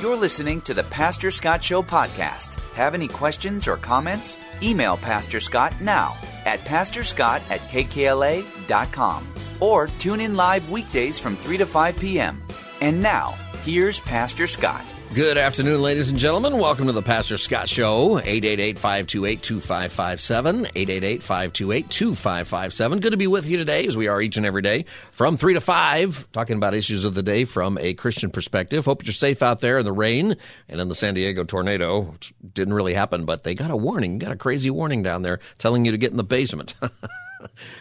[0.00, 2.60] You're listening to the Pastor Scott Show podcast.
[2.74, 4.36] Have any questions or comments?
[4.62, 9.26] Email Pastor Scott now at pastorscott at kkla.com
[9.58, 12.42] or tune in live weekdays from 3 to 5 p.m.
[12.82, 14.84] And now, here's Pastor Scott.
[15.16, 16.58] Good afternoon, ladies and gentlemen.
[16.58, 23.00] Welcome to the Pastor Scott Show, 888-528-2557, 888-528-2557.
[23.00, 25.54] Good to be with you today, as we are each and every day, from 3
[25.54, 28.84] to 5, talking about issues of the day from a Christian perspective.
[28.84, 30.36] Hope you're safe out there in the rain
[30.68, 34.18] and in the San Diego tornado, which didn't really happen, but they got a warning,
[34.18, 36.74] got a crazy warning down there telling you to get in the basement.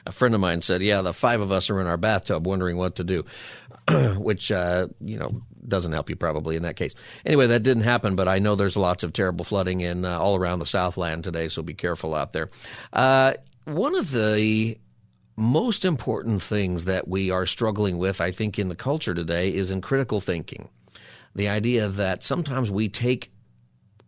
[0.06, 2.78] a friend of mine said, "Yeah, the five of us are in our bathtub, wondering
[2.78, 3.26] what to do,"
[4.16, 6.94] which uh, you know doesn't help you probably in that case.
[7.26, 10.36] Anyway, that didn't happen, but I know there's lots of terrible flooding in uh, all
[10.36, 12.50] around the Southland today, so be careful out there.
[12.94, 13.34] Uh,
[13.66, 14.78] one of the
[15.36, 19.72] most important things that we are struggling with, I think, in the culture today is
[19.72, 20.70] in critical thinking.
[21.36, 23.32] The idea that sometimes we take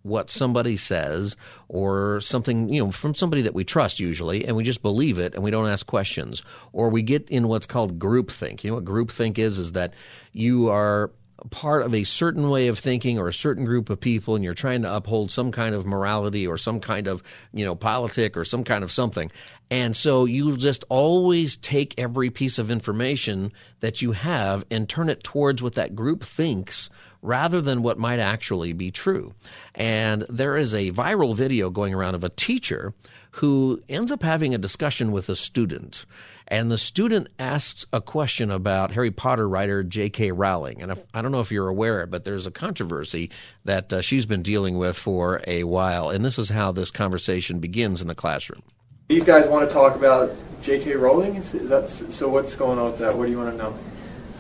[0.04, 1.36] what somebody says
[1.68, 5.36] or something, you know, from somebody that we trust usually, and we just believe it
[5.36, 6.44] and we don't ask questions.
[6.72, 8.64] Or we get in what's called groupthink.
[8.64, 9.60] You know what groupthink is?
[9.60, 9.94] Is that
[10.32, 11.12] you are
[11.50, 14.54] part of a certain way of thinking or a certain group of people and you're
[14.54, 17.22] trying to uphold some kind of morality or some kind of,
[17.54, 19.32] you know, politic or some kind of something.
[19.70, 25.10] And so you just always take every piece of information that you have and turn
[25.10, 26.90] it towards what that group thinks
[27.22, 29.34] rather than what might actually be true.
[29.76, 32.94] And there is a viral video going around of a teacher
[33.32, 36.06] who ends up having a discussion with a student.
[36.50, 40.32] And the student asks a question about Harry Potter writer J.K.
[40.32, 40.82] Rowling.
[40.82, 43.32] And if, I don't know if you're aware, but there's a controversy
[43.66, 46.10] that uh, she's been dealing with for a while.
[46.10, 48.64] And this is how this conversation begins in the classroom.
[49.10, 50.96] These guys want to talk about J.K.
[50.96, 51.36] Rowling.
[51.36, 52.30] Is, is that so?
[52.30, 53.18] What's going on with that?
[53.18, 53.78] What do you want to know?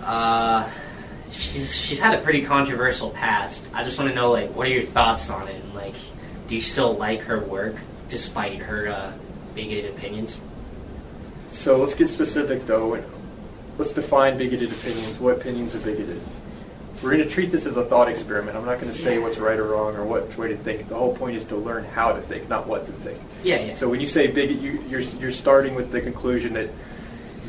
[0.04, 0.70] Uh,
[1.32, 3.68] she's she's had a pretty controversial past.
[3.74, 5.56] I just want to know, like, what are your thoughts on it?
[5.56, 5.96] And, like,
[6.48, 7.76] do you still like her work
[8.10, 9.14] despite her uh,
[9.56, 10.42] bigoted opinions?
[11.58, 13.04] So let's get specific, though.
[13.80, 15.20] Let's define bigoted opinions.
[15.20, 16.22] What opinions are bigoted?
[17.02, 18.56] We're going to treat this as a thought experiment.
[18.56, 20.88] I'm not going to say what's right or wrong or what way to think.
[20.88, 23.20] The whole point is to learn how to think, not what to think.
[23.44, 23.74] Yeah, yeah.
[23.74, 26.70] So when you say bigot, you, you're you're starting with the conclusion that,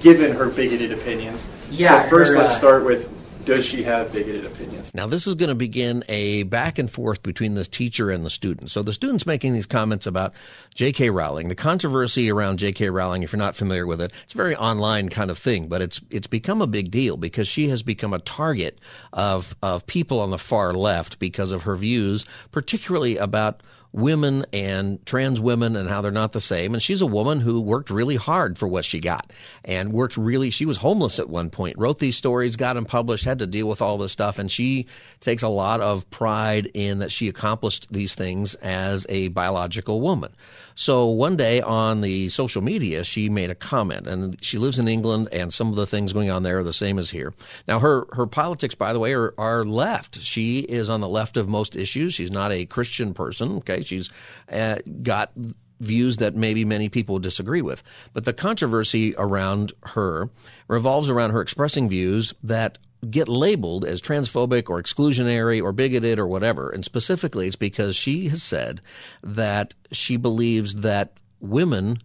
[0.01, 1.47] given her bigoted opinions.
[1.71, 3.13] Yeah, So first, her, let's uh, start with
[3.49, 4.95] does she have bigoted opinions?
[4.95, 8.29] Now, this is going to begin a back and forth between this teacher and the
[8.29, 8.71] student.
[8.71, 10.35] So, the student's making these comments about
[10.75, 11.09] J.K.
[11.09, 11.49] Rowling.
[11.49, 12.91] The controversy around J.K.
[12.91, 15.81] Rowling, if you're not familiar with it, it's a very online kind of thing, but
[15.81, 18.79] it's it's become a big deal because she has become a target
[19.15, 23.63] of of people on the far left because of her views, particularly about
[23.93, 26.75] women and trans women and how they're not the same.
[26.75, 29.33] And she's a woman who worked really hard for what she got
[29.65, 33.25] and worked really, she was homeless at one point, wrote these stories, got them published,
[33.25, 34.39] had to deal with all this stuff.
[34.39, 34.87] And she
[35.21, 40.33] takes a lot of pride in that she accomplished these things as a biological woman.
[40.79, 44.87] So one day on the social media, she made a comment, and she lives in
[44.87, 47.35] England, and some of the things going on there are the same as here.
[47.67, 50.21] Now, her her politics, by the way, are, are left.
[50.21, 52.15] She is on the left of most issues.
[52.15, 53.57] She's not a Christian person.
[53.57, 54.09] Okay, she's
[54.53, 55.33] uh, got
[55.81, 57.83] views that maybe many people disagree with.
[58.13, 60.31] But the controversy around her
[60.69, 62.79] revolves around her expressing views that
[63.09, 66.71] get labeled as transphobic or exclusionary or bigoted or whatever.
[66.71, 68.81] And specifically, it's because she has said
[69.23, 71.99] that she believes that women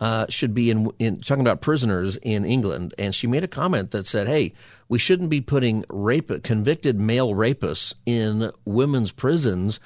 [0.00, 3.92] uh, should be in, in talking about prisoners in England, and she made a comment
[3.92, 4.52] that said, "Hey,
[4.88, 9.80] we shouldn't be putting rape convicted male rapists in women's prisons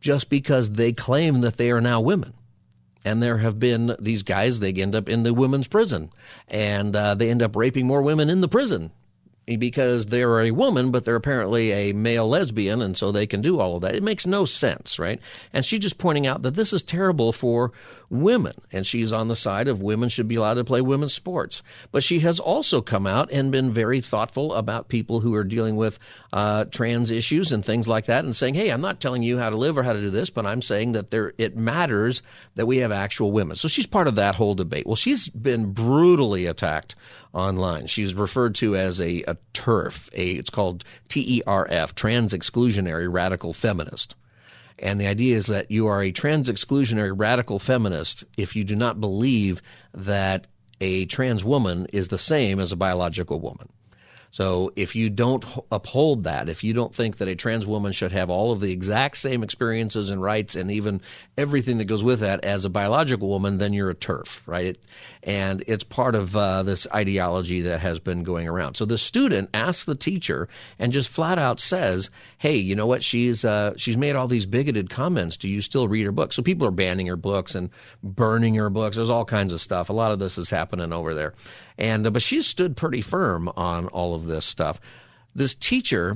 [0.00, 2.34] just because they claim that they are now women."
[3.04, 6.10] And there have been these guys; they end up in the women's prison,
[6.48, 8.90] and uh, they end up raping more women in the prison
[9.46, 13.60] because they're a woman, but they're apparently a male lesbian, and so they can do
[13.60, 13.94] all of that.
[13.94, 15.20] It makes no sense, right?
[15.52, 17.72] And she's just pointing out that this is terrible for
[18.10, 21.62] women, and she's on the side of women should be allowed to play women's sports.
[21.92, 25.76] But she has also come out and been very thoughtful about people who are dealing
[25.76, 25.98] with
[26.32, 29.50] uh, trans issues and things like that, and saying, "Hey, I'm not telling you how
[29.50, 32.22] to live or how to do this, but I'm saying that there it matters
[32.54, 34.86] that we have actual women." So she's part of that whole debate.
[34.86, 36.96] Well, she's been brutally attacked
[37.34, 37.86] online.
[37.86, 44.14] She's referred to as a, a TERF, a, it's called T-E-R-F, trans exclusionary radical feminist.
[44.78, 48.76] And the idea is that you are a trans exclusionary radical feminist if you do
[48.76, 50.46] not believe that
[50.80, 53.68] a trans woman is the same as a biological woman.
[54.34, 58.10] So if you don't uphold that, if you don't think that a trans woman should
[58.10, 61.02] have all of the exact same experiences and rights and even
[61.38, 64.76] everything that goes with that as a biological woman, then you're a TERF, right?
[65.22, 68.74] And it's part of uh, this ideology that has been going around.
[68.74, 70.48] So the student asks the teacher
[70.80, 73.04] and just flat out says, "Hey, you know what?
[73.04, 75.36] She's uh, she's made all these bigoted comments.
[75.36, 77.70] Do you still read her books?" So people are banning her books and
[78.02, 78.96] burning her books.
[78.96, 79.90] There's all kinds of stuff.
[79.90, 81.34] A lot of this is happening over there.
[81.78, 84.80] And uh, but she stood pretty firm on all of this stuff.
[85.34, 86.10] This teacher,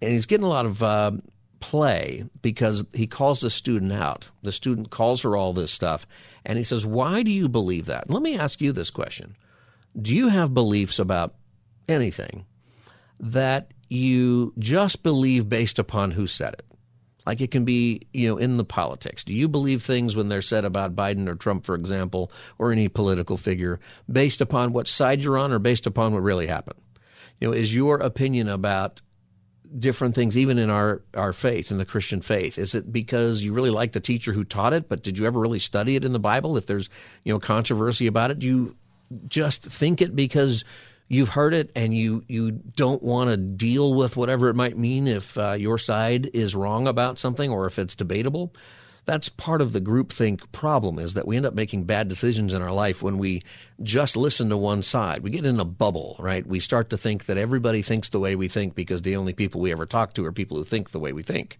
[0.00, 1.12] and he's getting a lot of uh,
[1.60, 4.28] play because he calls the student out.
[4.42, 6.06] The student calls her all this stuff,
[6.44, 9.36] and he says, "Why do you believe that?" Let me ask you this question:
[10.00, 11.34] Do you have beliefs about
[11.88, 12.46] anything
[13.18, 16.64] that you just believe based upon who said it?
[17.30, 19.22] Like it can be, you know, in the politics.
[19.22, 22.88] Do you believe things when they're said about Biden or Trump, for example, or any
[22.88, 23.78] political figure,
[24.10, 26.80] based upon what side you're on or based upon what really happened?
[27.38, 29.00] You know, is your opinion about
[29.78, 32.58] different things, even in our, our faith, in the Christian faith?
[32.58, 35.38] Is it because you really like the teacher who taught it, but did you ever
[35.38, 36.56] really study it in the Bible?
[36.56, 36.90] If there's,
[37.22, 38.76] you know, controversy about it, do you
[39.28, 40.64] just think it because
[41.10, 45.06] you've heard it and you you don't want to deal with whatever it might mean
[45.06, 48.54] if uh, your side is wrong about something or if it's debatable.
[49.06, 52.62] That's part of the groupthink problem is that we end up making bad decisions in
[52.62, 53.42] our life when we
[53.82, 55.22] just listen to one side.
[55.22, 56.46] We get in a bubble, right?
[56.46, 59.62] We start to think that everybody thinks the way we think because the only people
[59.62, 61.58] we ever talk to are people who think the way we think.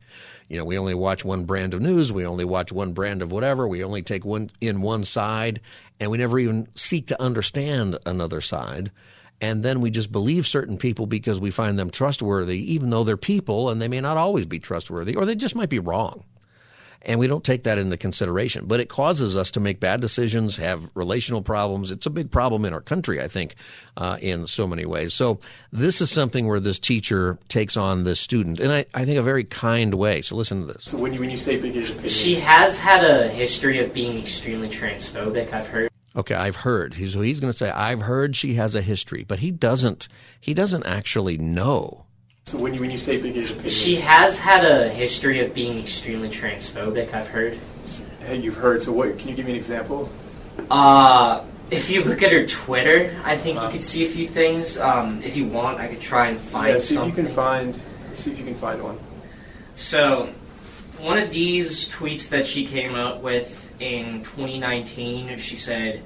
[0.49, 3.33] You know, we only watch one brand of news, we only watch one brand of
[3.33, 5.61] whatever, we only take one in one side,
[5.99, 8.93] and we never even seek to understand another side
[9.41, 13.17] and then we just believe certain people because we find them trustworthy, even though they're
[13.17, 16.25] people and they may not always be trustworthy, or they just might be wrong.
[17.03, 18.67] And we don't take that into consideration.
[18.67, 21.91] But it causes us to make bad decisions, have relational problems.
[21.91, 23.55] It's a big problem in our country, I think,
[23.97, 25.15] uh, in so many ways.
[25.15, 25.41] So
[25.73, 29.23] this is something where this teacher takes on this student, and I, I think a
[29.23, 30.21] very kind way.
[30.21, 30.85] So listen to this.
[30.85, 34.19] So when you, when you say bigoted opinion, She has had a history of being
[34.19, 35.90] extremely transphobic, I've heard.
[36.17, 36.95] Okay, I've heard.
[36.95, 40.09] He's, so he's going to say, I've heard she has a history, but he doesn't.
[40.41, 42.05] He doesn't actually know.
[42.47, 45.79] so when you when you say bigoted opinion, She has had a history of being
[45.79, 47.59] extremely transphobic, I've heard.
[48.27, 48.83] hey, you've heard.
[48.83, 49.19] So what?
[49.19, 50.11] Can you give me an example?
[50.69, 54.79] Uh, if you look at her Twitter, I think you could see a few things.
[54.79, 57.13] Um, if you want, I could try and find yeah, see something.
[57.13, 57.81] if you can find.
[58.15, 58.99] See if you can find one.
[59.77, 60.29] So,
[60.99, 66.03] one of these tweets that she came up with in 2019, she said,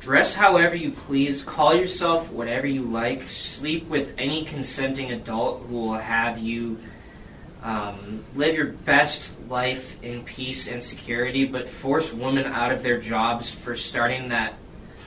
[0.00, 5.76] Dress however you please, call yourself whatever you like, sleep with any consenting adult who
[5.76, 6.78] will have you
[7.62, 13.00] um, live your best life in peace and security, but force women out of their
[13.00, 14.54] jobs for starting that,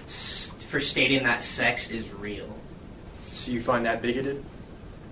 [0.08, 2.58] for stating that sex is real.
[3.24, 4.44] So you find that bigoted?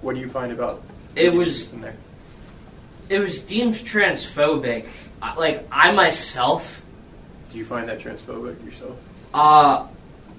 [0.01, 0.81] What do you find about?
[1.15, 1.71] It was
[3.09, 4.87] it was deemed transphobic.
[5.37, 6.84] Like I myself,
[7.55, 8.97] Do you find that transphobic yourself?
[9.33, 9.87] uh,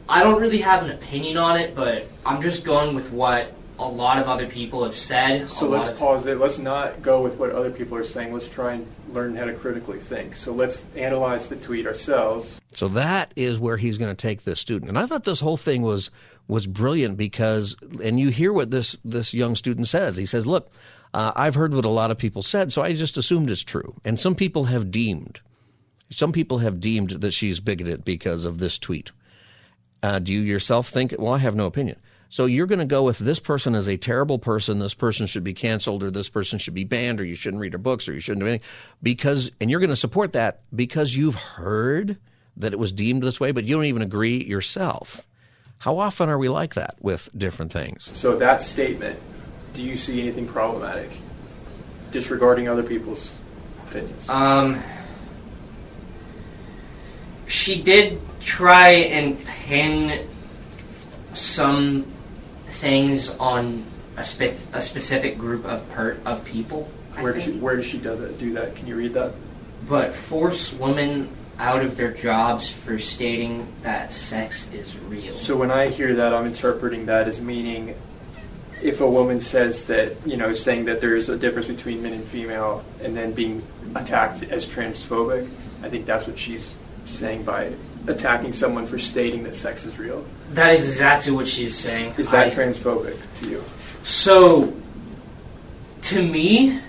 [0.07, 3.89] I don't really have an opinion on it, but I'm just going with what a
[3.89, 5.51] lot of other people have said.
[5.51, 6.37] So let's of- pause it.
[6.37, 8.35] Let's not go with what other people are saying.
[8.35, 10.37] Let's try and learn how to critically think.
[10.37, 12.61] So let's analyze the tweet ourselves.
[12.73, 14.91] So that is where he's going to take this student.
[14.91, 16.11] And I thought this whole thing was
[16.49, 20.19] was brilliant because, and you hear what this this young student says.
[20.19, 20.71] He says, "Look,
[21.15, 23.95] uh, I've heard what a lot of people said, so I just assumed it's true.
[24.05, 25.41] And some people have deemed,
[26.11, 29.11] some people have deemed that she's bigoted because of this tweet.
[30.03, 31.15] Uh, do you yourself think?
[31.19, 31.97] Well, I have no opinion."
[32.29, 34.79] So you're going to go with this person as a terrible person.
[34.79, 37.73] This person should be canceled, or this person should be banned, or you shouldn't read
[37.73, 38.67] her books, or you shouldn't do anything,
[39.03, 42.17] because and you're going to support that because you've heard
[42.57, 45.27] that it was deemed this way, but you don't even agree yourself.
[45.79, 48.11] How often are we like that with different things?
[48.15, 49.19] So that statement,
[49.75, 51.11] do you see anything problematic?
[52.13, 53.33] Disregarding other people's
[53.89, 54.29] opinions.
[54.29, 54.83] Um,
[57.47, 60.27] she did try and pin
[61.35, 62.05] some
[62.69, 63.85] things on
[64.17, 66.89] a, spe- a specific group of per- of people.
[67.17, 67.63] I where does she think.
[67.63, 68.39] Where does she do that?
[68.39, 68.77] Do that?
[68.77, 69.33] Can you read that?
[69.89, 75.35] but force women out of their jobs for stating that sex is real.
[75.35, 77.95] So when I hear that, I'm interpreting that as meaning
[78.83, 82.13] if a woman says that, you know, saying that there is a difference between men
[82.13, 83.63] and female and then being
[83.95, 85.49] attacked as transphobic,
[85.83, 86.75] I think that's what she's
[87.07, 87.73] saying by
[88.07, 90.25] attacking someone for stating that sex is real.
[90.53, 92.15] That is exactly what she's saying.
[92.19, 93.65] Is that I- transphobic to you?
[94.05, 94.73] So,
[96.03, 96.81] to me,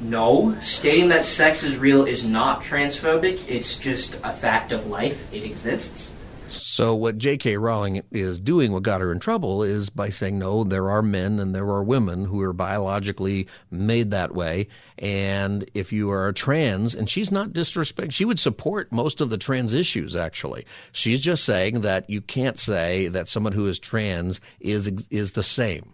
[0.00, 0.56] no.
[0.60, 3.48] Stating that sex is real is not transphobic.
[3.48, 5.32] It's just a fact of life.
[5.32, 6.12] It exists.
[6.52, 7.56] So what J.K.
[7.56, 11.38] Rowling is doing, what got her in trouble, is by saying no, there are men
[11.38, 16.94] and there are women who are biologically made that way, and if you are trans,
[16.94, 20.16] and she's not disrespect, she would support most of the trans issues.
[20.16, 25.32] Actually, she's just saying that you can't say that someone who is trans is is
[25.32, 25.92] the same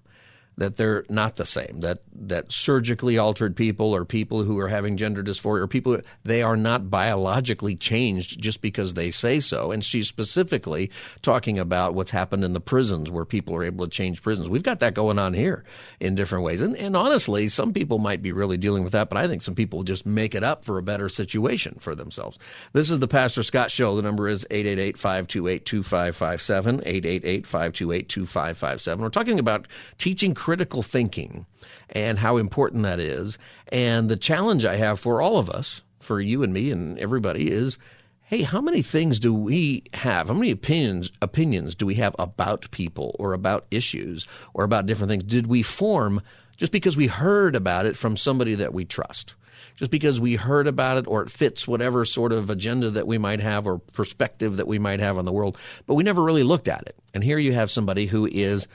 [0.59, 1.81] that they're not the same.
[1.81, 6.41] That that surgically altered people or people who are having gender dysphoria or people they
[6.43, 9.71] are not biologically changed just because they say so.
[9.71, 13.91] And she's specifically talking about what's happened in the prisons where people are able to
[13.91, 14.49] change prisons.
[14.49, 15.65] We've got that going on here
[16.01, 16.63] in different ways.
[16.63, 19.55] And and honestly, some people might be really dealing with that, but I think some
[19.55, 22.39] people just make it up for a better situation for themselves.
[22.73, 23.95] This is the Pastor Scott Show.
[23.97, 28.99] The number is 888-528-2557, 888-528-2557.
[28.99, 31.45] We're talking about teaching critical thinking
[31.91, 33.37] and how important that is.
[33.73, 37.51] And the challenge I have for all of us, for you and me and everybody,
[37.51, 37.79] is
[38.23, 40.29] hey, how many things do we have?
[40.29, 45.11] How many opinions opinions do we have about people or about issues or about different
[45.11, 45.25] things?
[45.25, 46.23] Did we form
[46.57, 49.35] just because we heard about it from somebody that we trust?
[49.75, 53.19] Just because we heard about it or it fits whatever sort of agenda that we
[53.19, 56.45] might have or perspective that we might have on the world, but we never really
[56.45, 56.95] looked at it.
[57.15, 58.69] And here you have somebody who is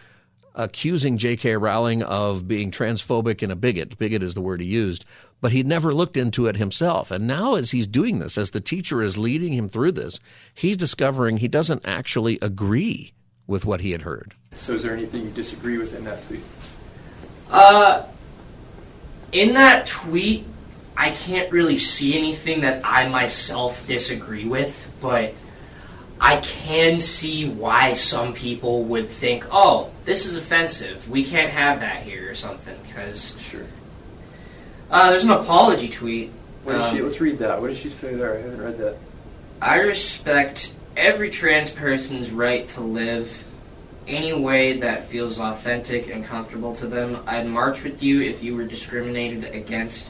[0.55, 1.55] accusing J.K.
[1.57, 3.97] Rowling of being transphobic and a bigot.
[3.97, 5.05] Bigot is the word he used.
[5.39, 7.09] But he'd never looked into it himself.
[7.09, 10.19] And now, as he's doing this, as the teacher is leading him through this,
[10.53, 13.13] he's discovering he doesn't actually agree
[13.47, 14.35] with what he had heard.
[14.57, 16.43] So is there anything you disagree with in that tweet?
[17.49, 18.03] Uh,
[19.31, 20.45] in that tweet,
[20.95, 25.33] I can't really see anything that I myself disagree with, but
[26.19, 31.09] I can see why some people would think, "Oh, this is offensive.
[31.09, 32.75] We can't have that here" or something.
[32.87, 33.65] Because Sure.
[34.89, 36.31] uh, there's an apology tweet.
[36.63, 37.59] What did she, Um, let's read that.
[37.61, 38.35] What did she say there?
[38.35, 38.97] I haven't read that.
[39.61, 43.45] I respect every trans person's right to live
[44.07, 47.19] any way that feels authentic and comfortable to them.
[47.27, 50.09] I'd march with you if you were discriminated against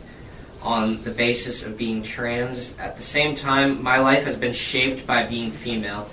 [0.62, 2.74] on the basis of being trans.
[2.80, 6.10] At the same time, my life has been shaped by being female.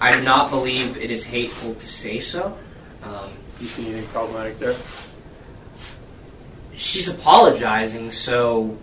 [0.00, 2.56] I do not believe it is hateful to say so.
[3.02, 3.30] Um,
[3.60, 4.76] You see anything problematic there?
[6.80, 8.76] she's apologizing, so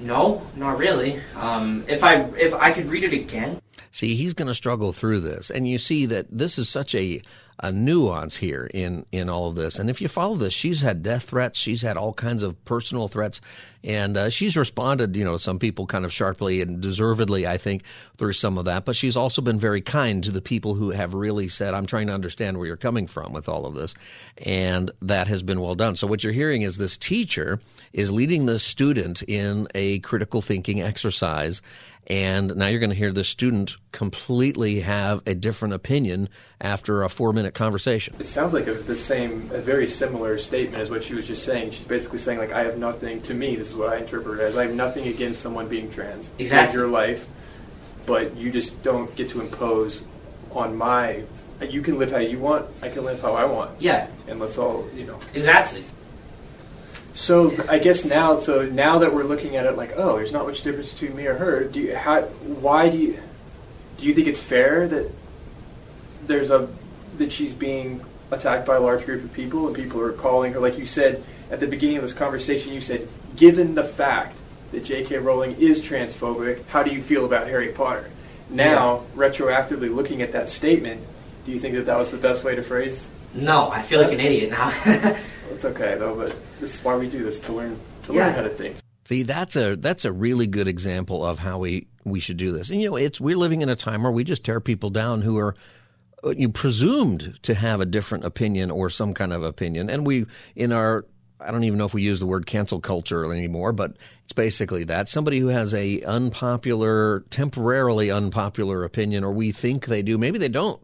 [0.00, 1.20] no, not really.
[1.36, 3.60] Um, if I if I could read it again.
[3.92, 5.50] See, he's going to struggle through this.
[5.50, 7.20] And you see that this is such a,
[7.62, 9.78] a nuance here in, in all of this.
[9.78, 11.58] And if you follow this, she's had death threats.
[11.58, 13.40] She's had all kinds of personal threats.
[13.82, 17.84] And uh, she's responded, you know, some people kind of sharply and deservedly, I think,
[18.18, 18.84] through some of that.
[18.84, 22.08] But she's also been very kind to the people who have really said, I'm trying
[22.08, 23.94] to understand where you're coming from with all of this.
[24.38, 25.96] And that has been well done.
[25.96, 27.60] So what you're hearing is this teacher
[27.92, 31.62] is leading the student in a critical thinking exercise.
[32.06, 36.28] And now you're going to hear the student completely have a different opinion
[36.60, 38.16] after a four minute conversation.
[38.18, 41.44] It sounds like a, the same, a very similar statement as what she was just
[41.44, 41.70] saying.
[41.70, 44.42] She's basically saying, like, I have nothing, to me, this is what I interpret it
[44.42, 46.30] as, I have nothing against someone being trans.
[46.38, 46.66] Exactly.
[46.66, 47.26] Live your life,
[48.06, 50.02] but you just don't get to impose
[50.50, 51.22] on my,
[51.68, 53.80] you can live how you want, I can live how I want.
[53.80, 55.20] Yeah, And let's all, you know.
[55.32, 55.84] exactly.
[57.20, 60.46] So I guess now, so now that we're looking at it like, oh, there's not
[60.46, 61.64] much difference between me or her.
[61.64, 63.20] Do you, how, why do you,
[63.98, 65.12] do you think it's fair that
[66.26, 66.66] there's a
[67.18, 70.60] that she's being attacked by a large group of people and people are calling her,
[70.60, 74.38] like you said at the beginning of this conversation, you said, given the fact
[74.70, 75.18] that J.K.
[75.18, 78.10] Rowling is transphobic, how do you feel about Harry Potter?
[78.48, 81.02] Now, retroactively looking at that statement,
[81.44, 83.06] do you think that that was the best way to phrase?
[83.34, 84.72] No, I feel like an idiot now.
[85.52, 88.26] It's okay though, but this is why we do this to learn to Yeah.
[88.26, 88.76] learn how to think.
[89.04, 92.70] See, that's a that's a really good example of how we we should do this.
[92.70, 95.20] And you know, it's we're living in a time where we just tear people down
[95.20, 95.54] who are
[96.24, 100.24] uh, you presumed to have a different opinion or some kind of opinion, and we
[100.54, 101.04] in our
[101.40, 104.84] I don't even know if we use the word cancel culture anymore, but it's basically
[104.84, 110.38] that somebody who has a unpopular, temporarily unpopular opinion, or we think they do, maybe
[110.38, 110.80] they don't.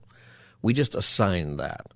[0.60, 1.86] We just assign that.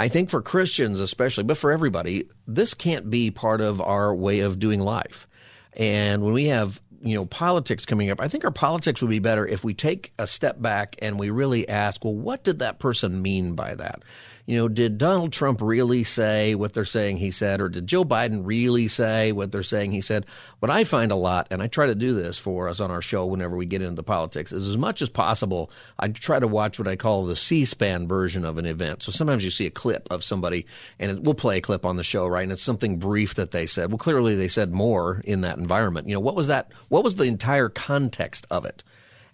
[0.00, 4.40] I think for Christians especially, but for everybody, this can't be part of our way
[4.40, 5.28] of doing life.
[5.74, 9.18] And when we have, you know, politics coming up, I think our politics would be
[9.18, 12.78] better if we take a step back and we really ask, well, what did that
[12.78, 14.02] person mean by that?
[14.46, 18.04] You know, did Donald Trump really say what they're saying he said, or did Joe
[18.04, 20.26] Biden really say what they're saying he said?
[20.58, 23.02] What I find a lot, and I try to do this for us on our
[23.02, 26.48] show whenever we get into the politics, is as much as possible, I try to
[26.48, 29.02] watch what I call the C SPAN version of an event.
[29.02, 30.66] So sometimes you see a clip of somebody,
[30.98, 32.42] and we'll play a clip on the show, right?
[32.42, 33.90] And it's something brief that they said.
[33.90, 36.08] Well, clearly they said more in that environment.
[36.08, 36.72] You know, what was that?
[36.88, 38.82] What was the entire context of it?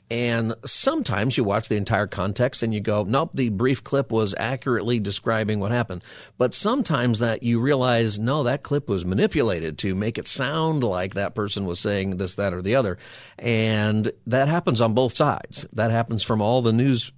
[0.08, 4.36] And sometimes you watch the entire context and you go, nope, the brief clip was
[4.38, 6.04] accurately describing what happened.
[6.38, 11.14] But sometimes that you realize, no, that clip was manipulated to make it sound like
[11.14, 12.98] that person was saying this, that, or the other.
[13.36, 15.66] And that happens on both sides.
[15.72, 17.10] That happens from all the news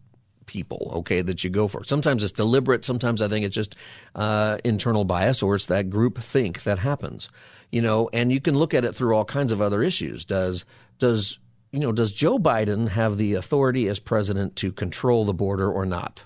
[0.46, 1.84] people, okay, that you go for.
[1.84, 2.86] Sometimes it's deliberate.
[2.86, 3.76] Sometimes I think it's just
[4.14, 7.28] uh, internal bias or it's that group think that happens.
[7.70, 10.24] You know, and you can look at it through all kinds of other issues.
[10.24, 10.64] Does
[10.98, 11.38] does
[11.70, 15.84] you know, does Joe Biden have the authority as president to control the border or
[15.84, 16.24] not?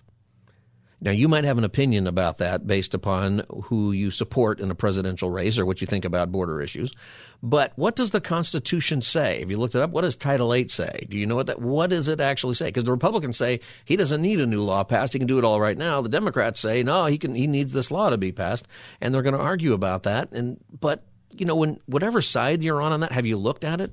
[1.04, 4.76] Now, you might have an opinion about that based upon who you support in a
[4.76, 6.94] presidential race or what you think about border issues.
[7.42, 9.40] But what does the Constitution say?
[9.40, 11.08] If you looked it up, what does Title VIII say?
[11.10, 11.60] Do you know what that?
[11.60, 12.66] What does it actually say?
[12.66, 15.44] Because the Republicans say he doesn't need a new law passed; he can do it
[15.44, 16.02] all right now.
[16.02, 17.34] The Democrats say no, he can.
[17.34, 18.68] He needs this law to be passed,
[19.00, 20.30] and they're going to argue about that.
[20.30, 23.80] And but you know, when whatever side you're on on that, have you looked at
[23.80, 23.92] it?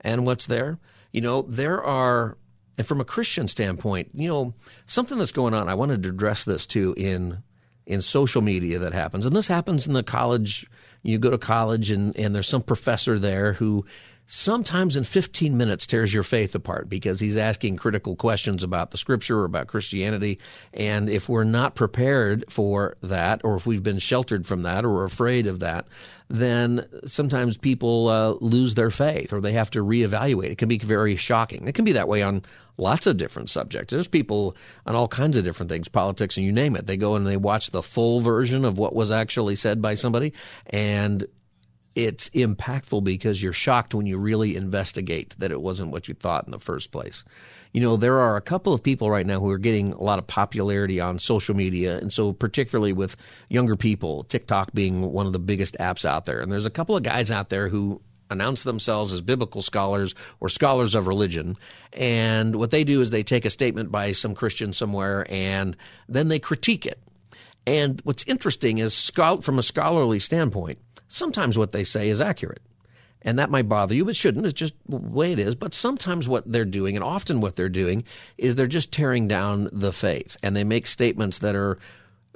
[0.00, 0.78] And what's there.
[1.12, 2.36] You know, there are,
[2.76, 4.54] and from a Christian standpoint, you know,
[4.86, 5.68] something that's going on.
[5.68, 7.42] I wanted to address this too in
[7.86, 10.68] in social media that happens, and this happens in the college.
[11.02, 13.86] You go to college, and and there's some professor there who
[14.30, 18.98] sometimes in 15 minutes tears your faith apart because he's asking critical questions about the
[18.98, 20.38] scripture or about Christianity.
[20.74, 25.04] And if we're not prepared for that, or if we've been sheltered from that or
[25.04, 25.86] afraid of that,
[26.28, 30.50] then sometimes people uh, lose their faith or they have to reevaluate.
[30.50, 31.66] It can be very shocking.
[31.66, 32.42] It can be that way on
[32.76, 33.92] lots of different subjects.
[33.92, 34.54] There's people
[34.84, 36.86] on all kinds of different things, politics, and you name it.
[36.86, 40.34] They go and they watch the full version of what was actually said by somebody,
[40.66, 41.26] and
[41.98, 46.44] it's impactful because you're shocked when you really investigate that it wasn't what you thought
[46.44, 47.24] in the first place.
[47.72, 50.20] You know, there are a couple of people right now who are getting a lot
[50.20, 53.16] of popularity on social media, and so particularly with
[53.48, 56.40] younger people, TikTok being one of the biggest apps out there.
[56.40, 58.00] And there's a couple of guys out there who
[58.30, 61.56] announce themselves as biblical scholars or scholars of religion.
[61.92, 65.76] And what they do is they take a statement by some Christian somewhere and
[66.08, 67.00] then they critique it.
[67.66, 72.62] And what's interesting is, from a scholarly standpoint, sometimes what they say is accurate.
[73.22, 74.46] And that might bother you, but shouldn't.
[74.46, 75.56] It's just the way it is.
[75.56, 78.04] But sometimes what they're doing, and often what they're doing,
[78.36, 80.36] is they're just tearing down the faith.
[80.42, 81.78] And they make statements that are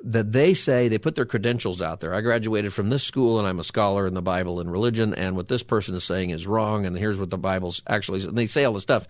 [0.04, 2.12] that they say they put their credentials out there.
[2.12, 5.36] I graduated from this school and I'm a scholar in the Bible and religion, and
[5.36, 8.24] what this person is saying is wrong, and here's what the Bible's actually.
[8.24, 9.06] And they say all this stuff,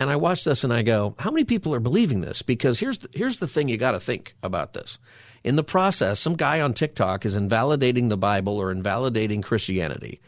[0.00, 2.42] and I watch this and I go, how many people are believing this?
[2.42, 4.98] Because here's the, here's the thing you got to think about this.
[5.44, 10.20] In the process, some guy on TikTok is invalidating the Bible or invalidating Christianity.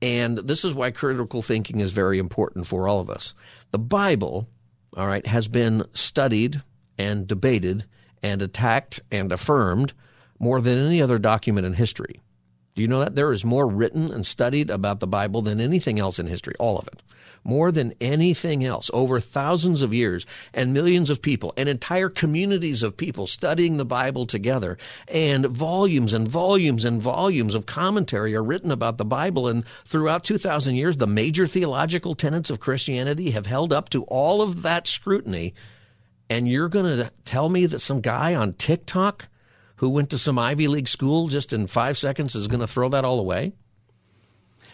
[0.00, 3.34] And this is why critical thinking is very important for all of us.
[3.72, 4.48] The Bible,
[4.96, 6.62] all right, has been studied
[6.96, 7.84] and debated
[8.22, 9.92] and attacked and affirmed
[10.38, 12.20] more than any other document in history.
[12.76, 13.16] Do you know that?
[13.16, 16.78] There is more written and studied about the Bible than anything else in history, all
[16.78, 17.02] of it
[17.44, 22.82] more than anything else over thousands of years and millions of people and entire communities
[22.82, 24.78] of people studying the Bible together.
[25.06, 29.48] And volumes and volumes and volumes of commentary are written about the Bible.
[29.48, 34.42] And throughout 2000 years the major theological tenets of Christianity have held up to all
[34.42, 35.54] of that scrutiny.
[36.30, 39.28] And you're going to tell me that some guy on TikTok
[39.76, 42.88] who went to some Ivy League school just in 5 seconds is going to throw
[42.90, 43.52] that all away?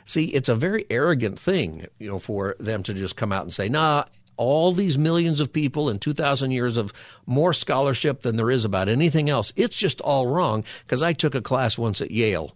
[0.04, 3.52] See, it's a very arrogant thing, you know, for them to just come out and
[3.52, 4.04] say, nah,
[4.36, 6.92] all these millions of people and 2,000 years of
[7.26, 9.52] more scholarship than there is about anything else.
[9.56, 12.54] It's just all wrong because I took a class once at Yale.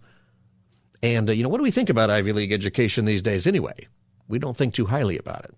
[1.02, 3.86] And, uh, you know, what do we think about Ivy League education these days anyway?
[4.26, 5.54] We don't think too highly about it.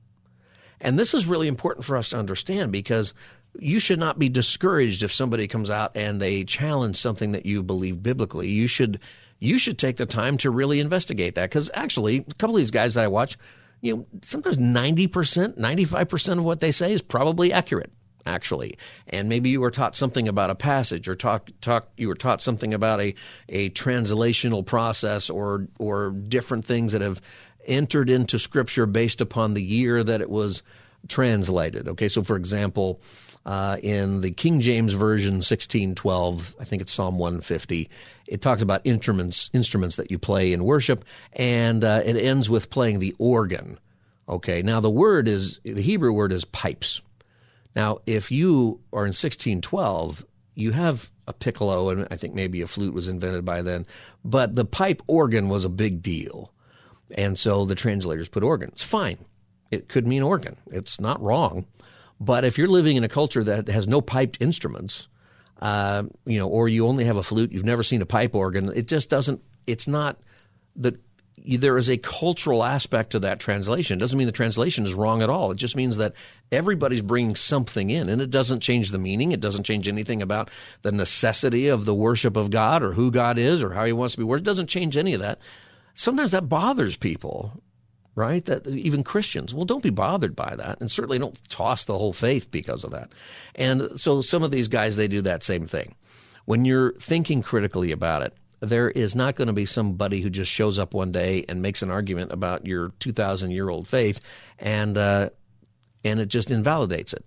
[0.81, 3.15] And this is really important for us to understand because
[3.59, 7.63] you should not be discouraged if somebody comes out and they challenge something that you
[7.63, 8.49] believe biblically.
[8.49, 9.01] You should
[9.41, 11.51] you should take the time to really investigate that.
[11.51, 13.37] Because actually, a couple of these guys that I watch,
[13.81, 17.91] you know, sometimes 90%, 95% of what they say is probably accurate
[18.27, 18.77] actually.
[19.09, 22.41] And maybe you were taught something about a passage or talk, talk, you were taught
[22.41, 23.15] something about a,
[23.49, 27.21] a translational process or, or different things that have
[27.67, 30.63] entered into scripture based upon the year that it was
[31.09, 31.89] translated.
[31.89, 32.09] Okay.
[32.09, 33.01] So for example,
[33.47, 37.89] uh, in the King James Version 1612, I think it's Psalm 150,
[38.27, 42.71] it talks about instruments instruments that you play in worship, and uh, it ends with
[42.71, 43.79] playing the organ.
[44.29, 47.01] Okay, now the word is the Hebrew word is pipes.
[47.75, 52.67] Now, if you are in 1612, you have a piccolo, and I think maybe a
[52.67, 53.87] flute was invented by then,
[54.25, 56.53] but the pipe organ was a big deal.
[57.17, 58.83] And so the translators put organs.
[58.83, 59.19] Fine.
[59.71, 60.57] It could mean organ.
[60.71, 61.67] It's not wrong.
[62.21, 65.09] But if you're living in a culture that has no piped instruments,
[65.61, 68.71] uh, you know, or you only have a flute, you've never seen a pipe organ,
[68.75, 70.19] it just doesn't, it's not
[70.77, 70.99] the
[71.47, 73.97] there is a cultural aspect to that translation.
[73.97, 75.51] It doesn't mean the translation is wrong at all.
[75.51, 76.15] It just means that
[76.53, 79.33] everybody's bringing something in, and it doesn't change the meaning.
[79.33, 80.51] It doesn't change anything about
[80.83, 84.15] the necessity of the worship of God or who God is or how He wants
[84.15, 84.47] to be worshipped.
[84.47, 85.39] It doesn't change any of that.
[85.95, 87.63] Sometimes that bothers people,
[88.15, 88.45] right?
[88.45, 89.55] That even Christians.
[89.55, 92.91] Well, don't be bothered by that, and certainly don't toss the whole faith because of
[92.91, 93.11] that.
[93.55, 95.95] And so some of these guys they do that same thing.
[96.45, 100.51] When you're thinking critically about it, there is not going to be somebody who just
[100.51, 104.21] shows up one day and makes an argument about your 2,000 year old faith
[104.59, 105.31] and, uh,
[106.05, 107.25] and it just invalidates it.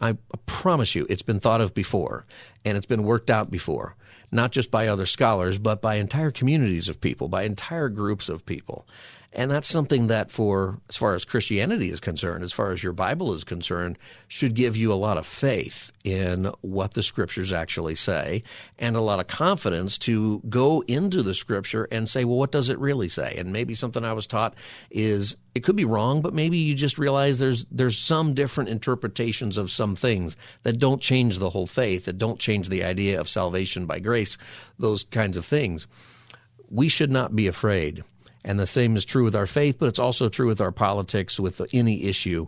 [0.00, 2.26] I promise you, it's been thought of before
[2.64, 3.94] and it's been worked out before,
[4.32, 8.44] not just by other scholars, but by entire communities of people, by entire groups of
[8.44, 8.86] people.
[9.36, 12.92] And that's something that, for as far as Christianity is concerned, as far as your
[12.92, 17.96] Bible is concerned, should give you a lot of faith in what the scriptures actually
[17.96, 18.44] say
[18.78, 22.68] and a lot of confidence to go into the scripture and say, well, what does
[22.68, 23.34] it really say?
[23.36, 24.54] And maybe something I was taught
[24.88, 29.58] is it could be wrong, but maybe you just realize there's there's some different interpretations
[29.58, 33.28] of some things that don't change the whole faith, that don't change the idea of
[33.28, 34.38] salvation by grace,
[34.78, 35.88] those kinds of things.
[36.70, 38.04] We should not be afraid
[38.44, 41.40] and the same is true with our faith, but it's also true with our politics,
[41.40, 42.46] with any issue.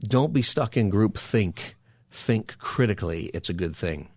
[0.00, 1.76] Don't be stuck in group think.
[2.10, 3.26] Think critically.
[3.34, 4.08] It's a good thing.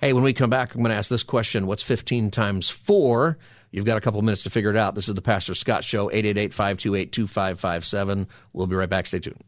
[0.00, 3.38] Hey, when we come back, I'm going to ask this question What's 15 times 4?
[3.70, 4.94] You've got a couple minutes to figure it out.
[4.94, 8.26] This is the Pastor Scott Show, 888 528 2557.
[8.52, 9.06] We'll be right back.
[9.06, 9.42] Stay tuned.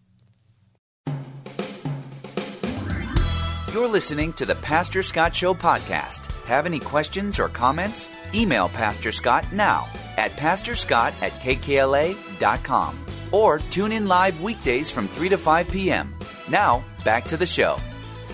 [3.79, 6.33] You're listening to the Pastor Scott Show podcast.
[6.47, 8.09] Have any questions or comments?
[8.35, 9.87] Email Pastor Scott now
[10.17, 16.13] at pastorscott at kkla.com or tune in live weekdays from 3 to 5 p.m.
[16.49, 17.77] Now, back to the show.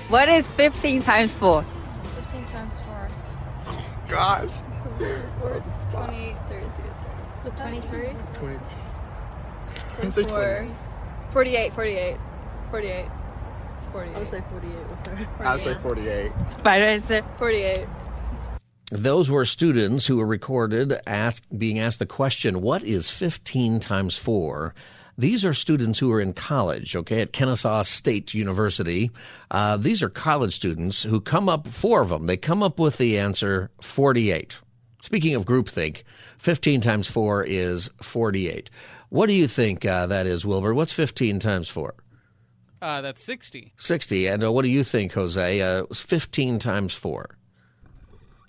[0.09, 1.63] What is 15 times 4?
[1.63, 3.09] 15 times 4.
[3.67, 4.63] Oh, Gosh.
[4.99, 6.67] It's 20, 30,
[7.59, 8.09] 23?
[8.33, 8.59] 20.
[10.11, 10.69] 24.
[11.35, 12.17] 48, 48.
[12.71, 13.07] 48.
[13.95, 14.17] It's 48.
[14.17, 15.45] I would say 48 with her.
[15.45, 16.33] I would say 48.
[16.63, 17.87] Why did I say 48?
[18.91, 24.17] Those were students who were recorded asked, being asked the question, What is 15 times
[24.17, 24.75] 4?
[25.17, 29.13] These are students who are in college, okay, at Kennesaw State University.
[29.51, 32.99] Uh, these are college students who come up, four of them, they come up with
[32.99, 34.59] the answer 48.
[35.03, 36.03] Speaking of groupthink,
[36.39, 38.71] 15 times 4 is 48.
[39.11, 40.75] What do you think uh, that is, Wilbur?
[40.75, 41.95] What's 15 times 4?
[42.85, 43.73] Uh, that's 60.
[43.77, 44.27] 60.
[44.27, 45.61] And uh, what do you think, Jose?
[45.63, 47.31] Uh, 15 times 4.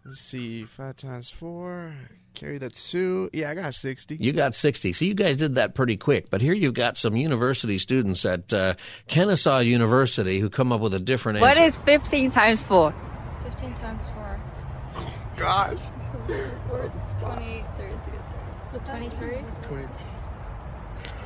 [0.03, 1.95] Let's see, five times four.
[2.35, 3.27] Carry that two.
[3.33, 4.15] Yeah, I got sixty.
[4.19, 4.93] You got sixty.
[4.93, 6.29] See, you guys did that pretty quick.
[6.29, 8.75] But here you've got some university students at uh,
[9.07, 11.79] Kennesaw University who come up with a different What answer.
[11.79, 12.93] is 15 times 4?
[13.45, 14.39] 15 times 4.
[14.97, 15.71] Oh, Gosh.
[16.29, 19.37] It's 20, 30, 23?
[19.63, 19.87] 20.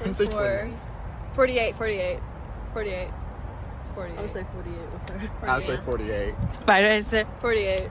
[0.03, 0.71] 24.
[1.35, 2.19] 48, 48.
[2.73, 3.09] 48.
[3.81, 4.17] It's 48.
[4.17, 5.31] I would say 48 with her.
[5.47, 6.33] I would say 48.
[6.65, 7.89] Why did I say 48.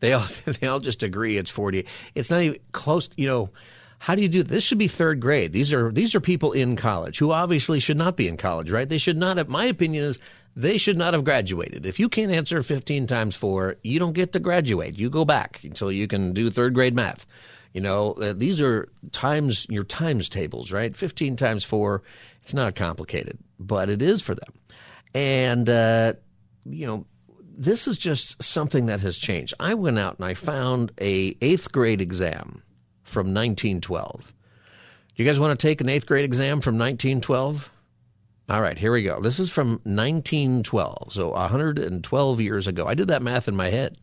[0.00, 1.86] They all they all just agree it's forty.
[2.14, 3.08] It's not even close.
[3.16, 3.50] You know,
[3.98, 4.64] how do you do this?
[4.64, 5.52] Should be third grade.
[5.52, 8.88] These are these are people in college who obviously should not be in college, right?
[8.88, 9.48] They should not have.
[9.48, 10.18] My opinion is
[10.56, 11.86] they should not have graduated.
[11.86, 14.98] If you can't answer fifteen times four, you don't get to graduate.
[14.98, 17.26] You go back until you can do third grade math.
[17.72, 20.96] You know, uh, these are times your times tables, right?
[20.96, 22.02] Fifteen times four.
[22.42, 24.54] It's not complicated, but it is for them,
[25.14, 26.14] and uh,
[26.64, 27.06] you know
[27.60, 29.54] this is just something that has changed.
[29.60, 32.62] I went out and I found a eighth grade exam
[33.04, 34.32] from 1912.
[35.14, 37.70] You guys want to take an eighth grade exam from 1912?
[38.48, 39.20] All right, here we go.
[39.20, 42.86] This is from 1912, so 112 years ago.
[42.86, 43.98] I did that math in my head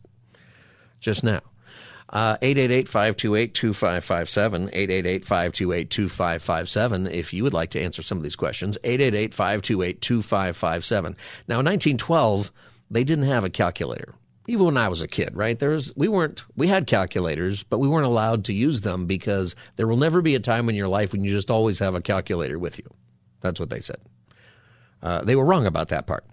[1.00, 1.40] just now.
[2.10, 11.16] Uh, 888-528-2557, 888-528-2557 if you would like to answer some of these questions, 888-528-2557.
[11.48, 12.50] Now, in 1912,
[12.90, 14.14] they didn't have a calculator.
[14.46, 15.58] Even when I was a kid, right?
[15.58, 19.86] There's we weren't we had calculators, but we weren't allowed to use them because there
[19.86, 22.58] will never be a time in your life when you just always have a calculator
[22.58, 22.86] with you.
[23.42, 23.98] That's what they said.
[25.02, 26.24] Uh, they were wrong about that part.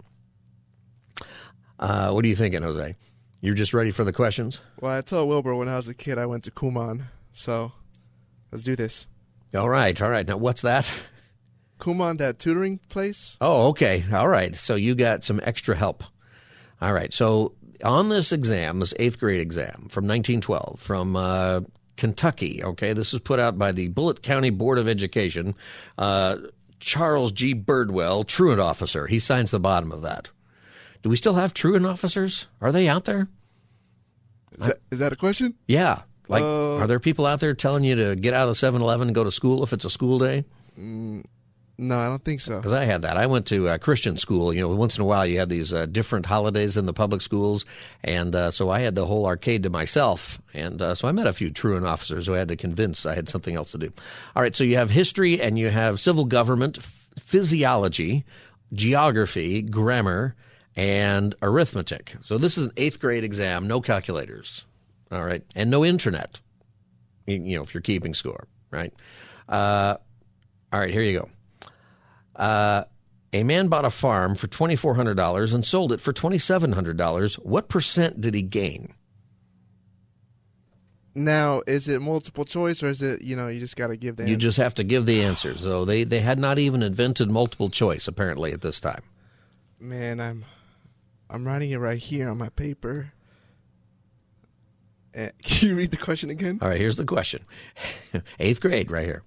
[1.78, 2.96] Uh, what are you thinking, Jose?
[3.40, 4.60] You're just ready for the questions?
[4.80, 7.72] Well, I told Wilbur when I was a kid I went to Kumon, so
[8.50, 9.06] let's do this.
[9.54, 10.26] All right, all right.
[10.26, 10.90] Now, what's that?
[11.80, 13.36] Kumon, that tutoring place.
[13.40, 14.04] Oh, okay.
[14.12, 14.54] All right.
[14.56, 16.02] So you got some extra help.
[16.80, 17.12] All right.
[17.12, 21.60] So on this exam, this eighth grade exam from 1912 from uh,
[21.96, 25.54] Kentucky, okay, this is put out by the Bullitt County Board of Education.
[25.98, 26.38] Uh,
[26.80, 27.54] Charles G.
[27.54, 29.06] Birdwell, truant officer.
[29.06, 30.30] He signs the bottom of that.
[31.02, 32.46] Do we still have truant officers?
[32.60, 33.28] Are they out there?
[34.58, 35.54] Is that, is that a question?
[35.66, 36.02] Yeah.
[36.28, 38.80] Like, Uh, are there people out there telling you to get out of the 7
[38.80, 40.44] Eleven and go to school if it's a school day?
[40.80, 41.24] Mm,
[41.78, 42.56] no, I don't think so.
[42.56, 43.16] Because I had that.
[43.16, 44.52] I went to a Christian school.
[44.52, 47.20] You know, once in a while you have these uh, different holidays in the public
[47.20, 47.64] schools.
[48.02, 50.40] And uh, so I had the whole arcade to myself.
[50.54, 53.14] And uh, so I met a few truant officers who I had to convince I
[53.14, 53.92] had something else to do.
[54.34, 54.56] All right.
[54.56, 58.24] So you have history and you have civil government, f- physiology,
[58.72, 60.34] geography, grammar,
[60.76, 62.14] and arithmetic.
[62.20, 64.64] So this is an eighth grade exam, no calculators.
[65.10, 65.42] All right.
[65.54, 66.40] And no internet,
[67.26, 68.92] you know, if you're keeping score, right?
[69.48, 69.96] Uh,
[70.72, 71.28] all right, here you go.
[72.34, 72.84] Uh,
[73.32, 77.34] a man bought a farm for $2,400 and sold it for $2,700.
[77.36, 78.92] What percent did he gain?
[81.14, 84.16] Now, is it multiple choice or is it, you know, you just got to give
[84.16, 84.40] the You answer?
[84.40, 85.56] just have to give the answer.
[85.56, 89.02] So they, they had not even invented multiple choice, apparently, at this time.
[89.80, 90.44] Man, I'm
[91.28, 93.12] I'm writing it right here on my paper.
[95.16, 96.58] Uh, can you read the question again?
[96.60, 97.44] All right, here's the question.
[98.38, 99.22] Eighth grade, right here.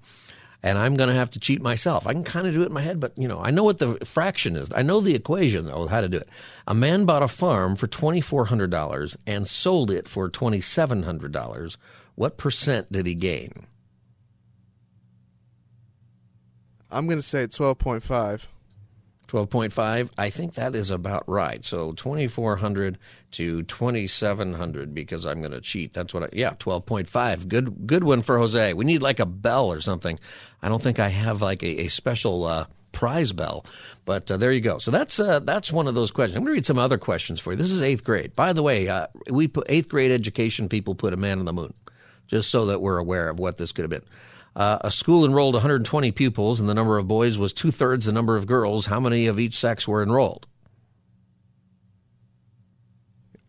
[0.62, 2.06] And I'm going to have to cheat myself.
[2.06, 3.78] I can kind of do it in my head, but you know, I know what
[3.78, 4.70] the fraction is.
[4.76, 6.28] I know the equation though, how to do it.
[6.68, 10.60] A man bought a farm for twenty four hundred dollars and sold it for twenty
[10.60, 11.78] seven hundred dollars.
[12.16, 13.68] What percent did he gain?
[16.92, 18.48] I'm going to say 12.5.
[19.30, 21.64] 12.5 i think that is about right.
[21.64, 22.98] So 2400
[23.32, 25.94] to 2700 because i'm going to cheat.
[25.94, 28.74] That's what i yeah 12.5 good good one for jose.
[28.74, 30.20] We need like a bell or something.
[30.62, 33.66] I don't think i have like a, a special uh, prize bell
[34.06, 34.80] but uh, there you go.
[34.80, 36.36] So that's uh, that's one of those questions.
[36.36, 37.58] I'm going to read some other questions for you.
[37.58, 38.36] This is eighth grade.
[38.36, 41.54] By the way uh, we put eighth grade education people put a man on the
[41.54, 41.74] moon
[42.28, 44.06] just so that we're aware of what this could have been
[44.60, 48.12] uh, a school enrolled 120 pupils, and the number of boys was two thirds the
[48.12, 48.88] number of girls.
[48.88, 50.48] How many of each sex were enrolled?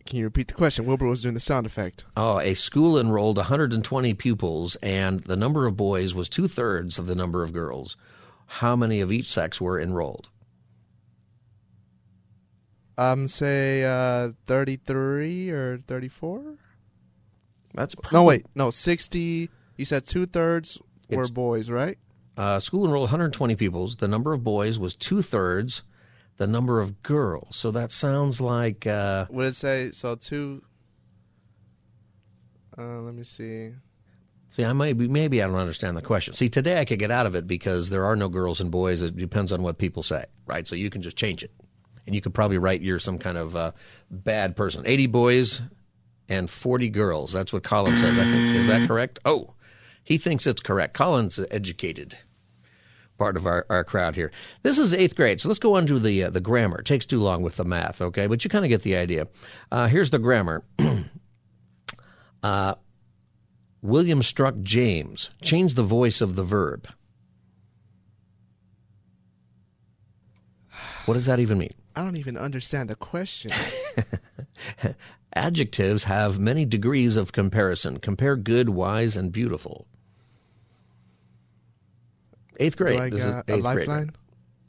[0.07, 0.87] Can you repeat the question?
[0.87, 2.05] Wilbur was doing the sound effect.
[2.17, 7.07] Oh, a school enrolled 120 pupils, and the number of boys was two thirds of
[7.07, 7.97] the number of girls.
[8.47, 10.29] How many of each sex were enrolled?
[12.97, 16.55] Um, say uh, 33 or 34?
[17.75, 18.47] That's No, wait.
[18.55, 19.51] No, 60.
[19.77, 20.79] You said two thirds
[21.17, 21.99] were boys, right?
[22.37, 23.97] Uh, school enrolled 120 pupils.
[23.97, 25.83] The number of boys was two thirds
[26.41, 27.55] the number of girls.
[27.55, 29.93] So that sounds like uh, What did it say?
[29.93, 30.63] So two.
[32.77, 33.73] Uh, let me see.
[34.49, 36.33] See, I might be, maybe I don't understand the question.
[36.33, 39.03] See, today I could get out of it because there are no girls and boys.
[39.03, 40.67] It depends on what people say, right?
[40.67, 41.53] So you can just change it,
[42.07, 43.73] and you could probably write you're some kind of uh,
[44.11, 44.85] bad person.
[44.87, 45.61] Eighty boys
[46.27, 47.35] and forty girls.
[47.35, 48.19] That's what Colin says.
[48.19, 49.19] I think is that correct?
[49.27, 49.53] Oh,
[50.11, 50.93] he thinks it's correct.
[50.93, 52.19] Colin's educated.
[53.17, 54.33] Part of our, our crowd here.
[54.65, 56.81] This is eighth grade, so let's go on to the uh, the grammar.
[56.81, 58.27] It takes too long with the math, okay?
[58.27, 59.29] But you kind of get the idea.
[59.71, 60.65] Uh, here's the grammar.
[62.43, 62.75] uh,
[63.83, 65.31] William struck James.
[65.43, 66.89] Change the voice of the verb.
[71.05, 71.75] What does that even mean?
[71.95, 73.53] I don't even understand the question.
[75.35, 78.01] Adjectives have many degrees of comparison.
[78.01, 79.87] Compare good, wise, and beautiful.
[82.61, 83.13] Eighth grade.
[83.13, 83.63] This is a eighth grade.
[83.65, 84.11] lifeline?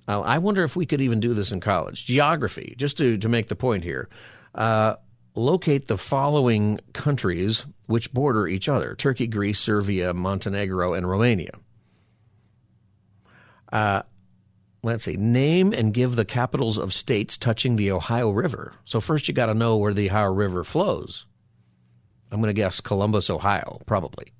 [0.07, 2.05] Uh, I wonder if we could even do this in college.
[2.05, 4.09] Geography, just to, to make the point here.
[4.55, 4.95] Uh,
[5.35, 11.51] locate the following countries which border each other Turkey, Greece, Serbia, Montenegro, and Romania.
[13.71, 14.01] Uh,
[14.83, 15.17] let's see.
[15.17, 18.73] Name and give the capitals of states touching the Ohio River.
[18.85, 21.25] So, first you got to know where the Ohio River flows.
[22.31, 24.33] I'm going to guess Columbus, Ohio, probably.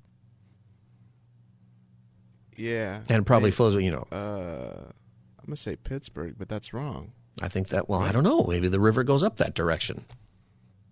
[2.62, 3.00] Yeah.
[3.08, 4.06] And probably flows, you know.
[4.12, 4.84] Uh,
[5.38, 7.12] I'm going to say Pittsburgh, but that's wrong.
[7.40, 7.88] I think that.
[7.88, 8.44] Well, I don't know.
[8.44, 10.04] Maybe the river goes up that direction.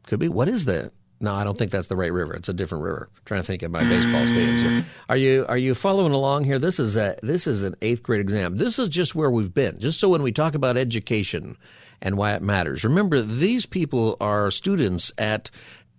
[0.07, 0.29] Could be.
[0.29, 0.91] What is the?
[1.21, 2.33] No, I don't think that's the right river.
[2.33, 3.11] It's a different river.
[3.15, 4.63] I'm trying to think of my baseball stadiums.
[4.63, 4.87] Here.
[5.09, 6.59] Are you are you following along here?
[6.59, 8.57] This is a this is an eighth grade exam.
[8.57, 9.79] This is just where we've been.
[9.79, 11.59] Just so when we talk about education
[12.01, 15.51] and why it matters, remember these people are students at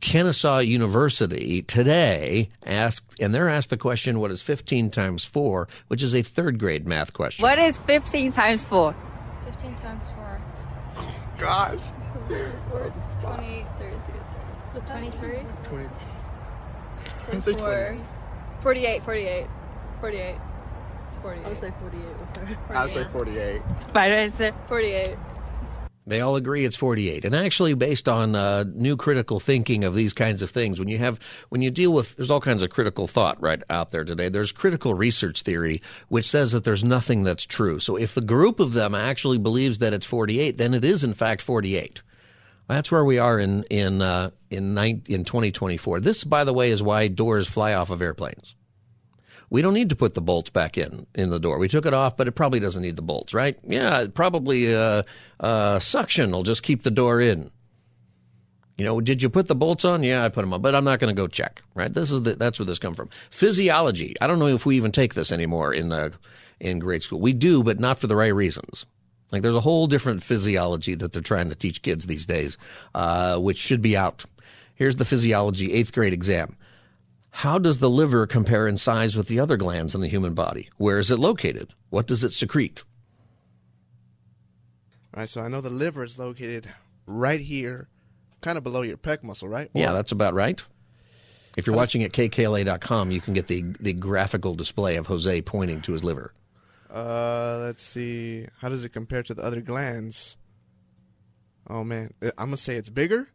[0.02, 2.50] Kennesaw University today.
[2.66, 6.60] Asked and they're asked the question, "What is 15 times 4?" Which is a third
[6.60, 7.44] grade math question.
[7.44, 8.96] What is 15 times 4?
[9.46, 10.42] 15 times 4.
[11.38, 11.82] Gosh.
[13.22, 13.96] 20, 30,
[14.88, 15.40] 23.
[15.64, 15.90] 20.
[17.42, 17.98] 24.
[18.62, 19.48] 48, 48.
[20.00, 20.36] 48.
[21.08, 21.46] It's 48.
[21.46, 22.76] I would say 48 with her.
[22.76, 23.62] I would say 48.
[23.62, 24.54] What is it?
[24.68, 25.16] 48.
[26.12, 27.24] They all agree it's 48.
[27.24, 30.98] And actually, based on uh, new critical thinking of these kinds of things, when you
[30.98, 34.28] have, when you deal with, there's all kinds of critical thought right out there today.
[34.28, 37.80] There's critical research theory, which says that there's nothing that's true.
[37.80, 41.14] So if the group of them actually believes that it's 48, then it is in
[41.14, 42.02] fact 48.
[42.68, 46.02] That's where we are in in uh, in, in 2024.
[46.02, 48.54] This, by the way, is why doors fly off of airplanes.
[49.52, 51.60] We don't need to put the bolts back in in the door.
[51.60, 53.60] We took it off, but it probably doesn't need the bolts, right?
[53.64, 55.04] Yeah, probably uh,
[55.42, 57.52] uh, suction will just keep the door in.
[58.78, 60.04] You know, did you put the bolts on?
[60.04, 61.62] Yeah, I put them on, but I'm not going to go check.
[61.76, 61.94] Right?
[61.94, 63.10] This is the, that's where this comes from.
[63.30, 64.16] Physiology.
[64.22, 66.12] I don't know if we even take this anymore in uh,
[66.62, 67.20] in grade school.
[67.20, 68.86] We do, but not for the right reasons.
[69.32, 72.58] Like there's a whole different physiology that they're trying to teach kids these days,
[72.96, 74.24] uh, which should be out.
[74.76, 76.56] Here's the physiology eighth grade exam.
[77.32, 80.70] How does the liver compare in size with the other glands in the human body?
[80.78, 81.74] Where is it located?
[81.90, 82.84] What does it secrete?
[85.14, 86.70] All right, so I know the liver is located
[87.06, 87.88] right here,
[88.42, 89.70] kind of below your pec muscle, right?
[89.74, 90.64] Or, yeah, that's about right.
[91.58, 95.82] If you're watching at kkla.com, you can get the the graphical display of Jose pointing
[95.82, 96.34] to his liver.
[96.90, 98.48] Uh, let's see.
[98.60, 100.38] How does it compare to the other glands?
[101.68, 103.28] Oh man, I'm gonna say it's bigger.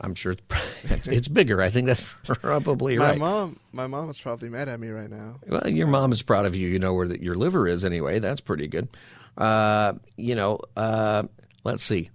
[0.00, 1.62] I'm sure it's, it's bigger.
[1.62, 3.18] I think that's probably my right.
[3.18, 5.36] My mom, my mom is probably mad at me right now.
[5.46, 6.68] Well, your mom is proud of you.
[6.68, 8.18] You know where your liver is anyway.
[8.18, 8.88] That's pretty good.
[9.36, 11.24] Uh, you know, uh,
[11.64, 12.10] let's see.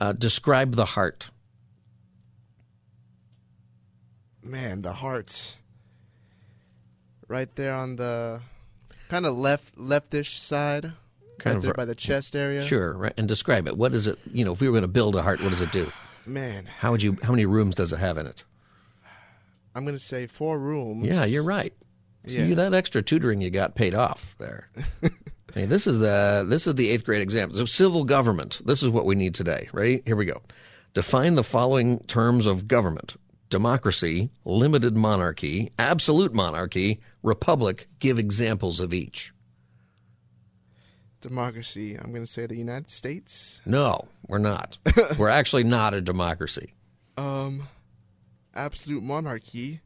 [0.00, 1.30] Uh, describe the heart.
[4.42, 5.56] Man, the heart.
[7.26, 8.40] Right there on the
[9.08, 10.92] kind of left leftish side.
[11.38, 12.64] Kind right of there by the chest area.
[12.64, 13.12] Sure, right.
[13.16, 13.76] And describe it.
[13.76, 14.18] What is it?
[14.32, 15.90] You know, if we were going to build a heart, what does it do?
[16.28, 17.16] Man, how would you?
[17.22, 18.44] How many rooms does it have in it?
[19.74, 21.06] I'm going to say four rooms.
[21.06, 21.72] Yeah, you're right.
[22.24, 22.54] Yeah.
[22.54, 24.68] that extra tutoring you got paid off there.
[25.54, 27.56] hey, this is the this is the eighth grade example.
[27.56, 28.60] So civil government.
[28.64, 29.68] This is what we need today.
[29.72, 30.02] Ready?
[30.04, 30.42] Here we go.
[30.94, 33.16] Define the following terms of government:
[33.48, 37.88] democracy, limited monarchy, absolute monarchy, republic.
[37.98, 39.32] Give examples of each.
[41.20, 41.96] Democracy.
[41.96, 43.60] I'm going to say the United States.
[43.66, 44.78] No, we're not.
[45.18, 46.74] we're actually not a democracy.
[47.16, 47.68] Um,
[48.54, 49.80] absolute monarchy.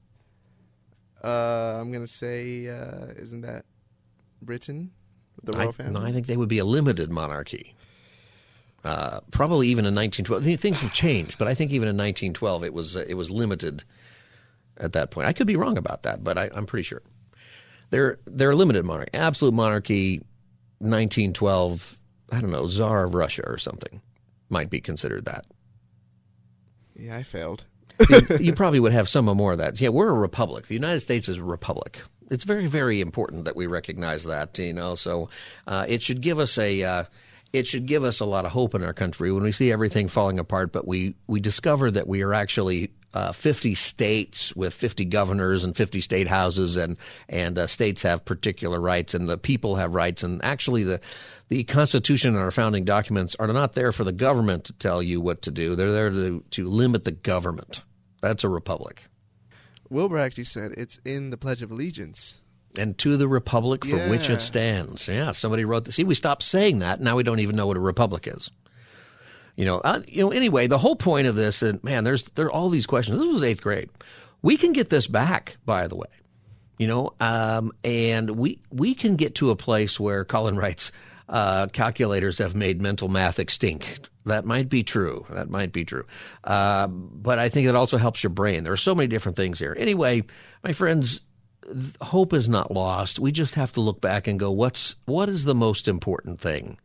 [1.23, 3.65] Uh, I'm going to say, uh, isn't that
[4.41, 4.91] Britain?
[5.45, 6.01] The royal I, family.
[6.01, 7.75] No, I think they would be a limited monarchy.
[8.85, 10.61] Uh, probably even in 1912.
[10.61, 13.85] Things have changed, but I think even in 1912 it was uh, it was limited
[14.77, 15.29] at that point.
[15.29, 17.03] I could be wrong about that, but I, I'm pretty sure
[17.91, 19.11] they're they're a limited monarchy.
[19.15, 20.23] Absolute monarchy,
[20.83, 21.97] 1912.
[22.31, 24.01] I don't know, Tsar of Russia or something
[24.49, 25.45] might be considered that.
[26.95, 27.65] Yeah, I failed.
[28.07, 29.81] See, you probably would have some more of that.
[29.81, 30.67] Yeah, we're a republic.
[30.67, 32.01] The United States is a republic.
[32.31, 34.59] It's very, very important that we recognize that.
[34.59, 35.29] You know, so
[35.67, 36.83] uh, it should give us a.
[36.83, 37.05] Uh,
[37.53, 40.09] it should give us a lot of hope in our country when we see everything
[40.09, 45.05] falling apart, but we, we discover that we are actually uh, 50 states with 50
[45.07, 46.99] governors and 50 state houses, and
[47.29, 51.01] and uh, states have particular rights, and the people have rights, and actually the
[51.49, 55.21] the Constitution and our founding documents are not there for the government to tell you
[55.21, 55.75] what to do.
[55.75, 57.83] They're there to to limit the government.
[58.21, 59.03] That's a republic.
[59.91, 62.41] Wilbur actually said it's in the Pledge of Allegiance.
[62.79, 65.07] And to the republic for which it stands.
[65.07, 65.97] Yeah, somebody wrote this.
[65.97, 67.03] See, we stopped saying that.
[67.03, 68.51] Now we don't even know what a republic is.
[69.57, 70.33] You know, uh, you know.
[70.33, 73.19] Anyway, the whole point of this, and man, there's there are all these questions.
[73.19, 73.91] This was eighth grade.
[74.41, 76.09] We can get this back, by the way.
[76.79, 80.91] You know, um, and we we can get to a place where Colin writes,
[81.29, 84.11] uh, calculators have made mental math extinct.
[84.27, 85.27] That might be true.
[85.31, 86.05] That might be true.
[86.45, 88.65] Uh, but I think it also helps your brain.
[88.65, 89.77] There are so many different things here.
[89.79, 90.25] Anyway,
[90.63, 91.21] my friends,
[92.01, 93.19] hope is not lost.
[93.19, 96.79] We just have to look back and go, what's what is the most important thing?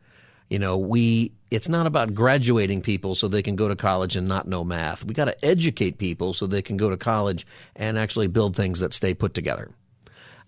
[0.48, 4.28] You know, we it's not about graduating people so they can go to college and
[4.28, 5.04] not know math.
[5.04, 8.80] We got to educate people so they can go to college and actually build things
[8.80, 9.70] that stay put together.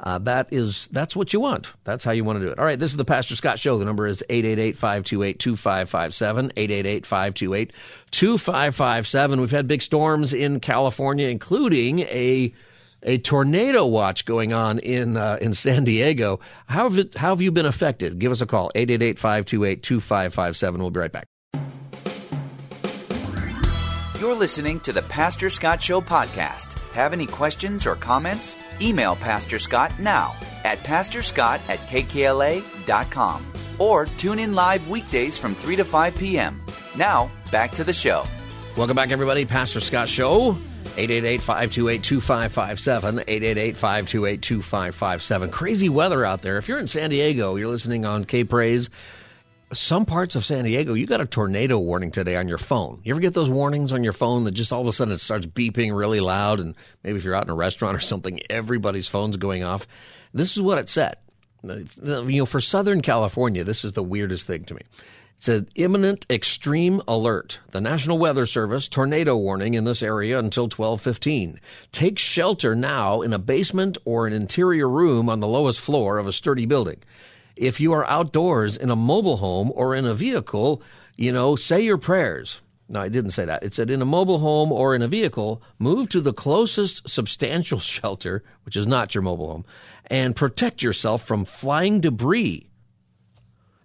[0.02, 1.74] Uh, that is that's what you want.
[1.84, 2.58] That's how you want to do it.
[2.58, 3.76] All right, this is the Pastor Scott Show.
[3.76, 6.52] The number is 888-528-2557,
[8.10, 9.40] 888-528-2557.
[9.40, 12.54] We've had big storms in California, including a
[13.02, 16.40] a tornado watch going on in uh, in San Diego.
[16.66, 18.18] How have, it, how have you been affected?
[18.18, 20.78] Give us a call, 888-528-2557.
[20.78, 21.26] We'll be right back.
[24.20, 26.78] You're listening to the Pastor Scott Show podcast.
[26.92, 28.54] Have any questions or comments?
[28.80, 35.76] Email Pastor Scott now at pastorscott at kkla.com or tune in live weekdays from 3
[35.76, 36.62] to 5 p.m.
[36.96, 38.24] Now, back to the show.
[38.76, 39.46] Welcome back, everybody.
[39.46, 40.56] Pastor Scott Show.
[40.96, 45.52] 888-528-2557, 888-528-2557.
[45.52, 46.58] Crazy weather out there.
[46.58, 48.90] If you're in San Diego, you're listening on K Praise
[49.72, 53.00] some parts of San Diego, you got a tornado warning today on your phone.
[53.04, 55.20] You ever get those warnings on your phone that just all of a sudden it
[55.20, 56.60] starts beeping really loud?
[56.60, 56.74] And
[57.04, 59.86] maybe if you're out in a restaurant or something, everybody's phone's going off.
[60.34, 61.16] This is what it said.
[61.62, 64.82] You know, for Southern California, this is the weirdest thing to me.
[65.40, 67.60] It said imminent extreme alert.
[67.70, 71.58] The National Weather Service tornado warning in this area until 12:15.
[71.92, 76.26] Take shelter now in a basement or an interior room on the lowest floor of
[76.26, 77.00] a sturdy building
[77.60, 80.82] if you are outdoors in a mobile home or in a vehicle,
[81.16, 82.60] you know, say your prayers.
[82.88, 83.62] No, I didn't say that.
[83.62, 87.78] It said in a mobile home or in a vehicle, move to the closest substantial
[87.94, 89.64] shelter, which is not your mobile home,
[90.06, 92.69] and protect yourself from flying debris.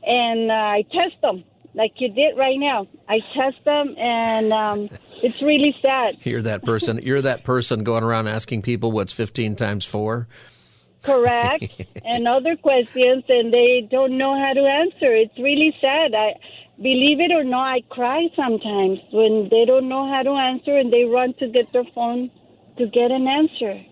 [0.07, 1.43] and uh, I test them
[1.75, 2.87] like you did right now.
[3.09, 4.89] I test them, and um,
[5.25, 6.15] it's really sad.
[6.23, 7.01] You're that person.
[7.03, 10.29] You're that person going around asking people what's 15 times four
[11.07, 15.15] correct and other questions and they don't know how to answer.
[15.15, 16.15] It's really sad.
[16.15, 16.35] I
[16.79, 20.93] believe it or not i cry sometimes when they don't know how to answer and
[20.93, 22.31] they run to get their phone
[22.77, 23.83] to get an answer.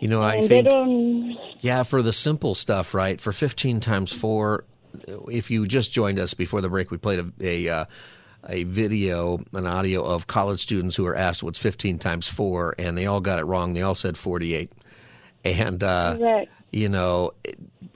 [0.00, 3.18] You know i and think yeah for the simple stuff right?
[3.20, 4.64] For 15 times 4
[5.30, 7.84] if you just joined us before the break we played a, a uh,
[8.46, 12.96] a video, an audio of college students who were asked what's 15 times 4, and
[12.96, 13.72] they all got it wrong.
[13.72, 14.70] They all said 48.
[15.44, 16.44] And, uh,
[16.74, 17.32] you know,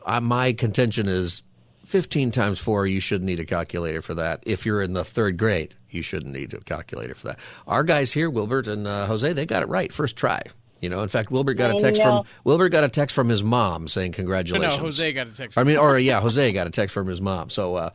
[0.07, 1.43] I, my contention is
[1.87, 4.43] 15 times 4, you shouldn't need a calculator for that.
[4.47, 7.39] If you're in the third grade, you shouldn't need a calculator for that.
[7.67, 10.43] Our guys here, Wilbert and uh, Jose, they got it right first try.
[10.81, 13.43] You know, in fact, Wilbert got a text from Wilbert got a text from his
[13.43, 14.77] mom saying congratulations.
[14.77, 15.59] No, Jose got a text.
[15.59, 17.51] I mean, or yeah, Jose got a text from his mom.
[17.51, 17.91] So, uh,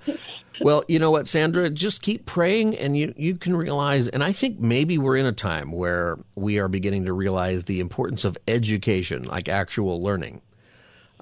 [0.59, 4.09] well, you know what, Sandra, just keep praying, and you you can realize.
[4.09, 7.79] And I think maybe we're in a time where we are beginning to realize the
[7.79, 10.41] importance of education, like actual learning.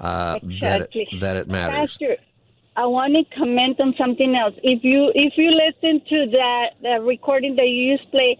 [0.02, 0.60] Uh, exactly.
[0.60, 1.95] that it, that it matters.
[1.97, 2.18] Pastor,
[2.76, 4.56] I want to comment on something else.
[4.64, 8.38] If you if you listen to that, that recording that you used to play,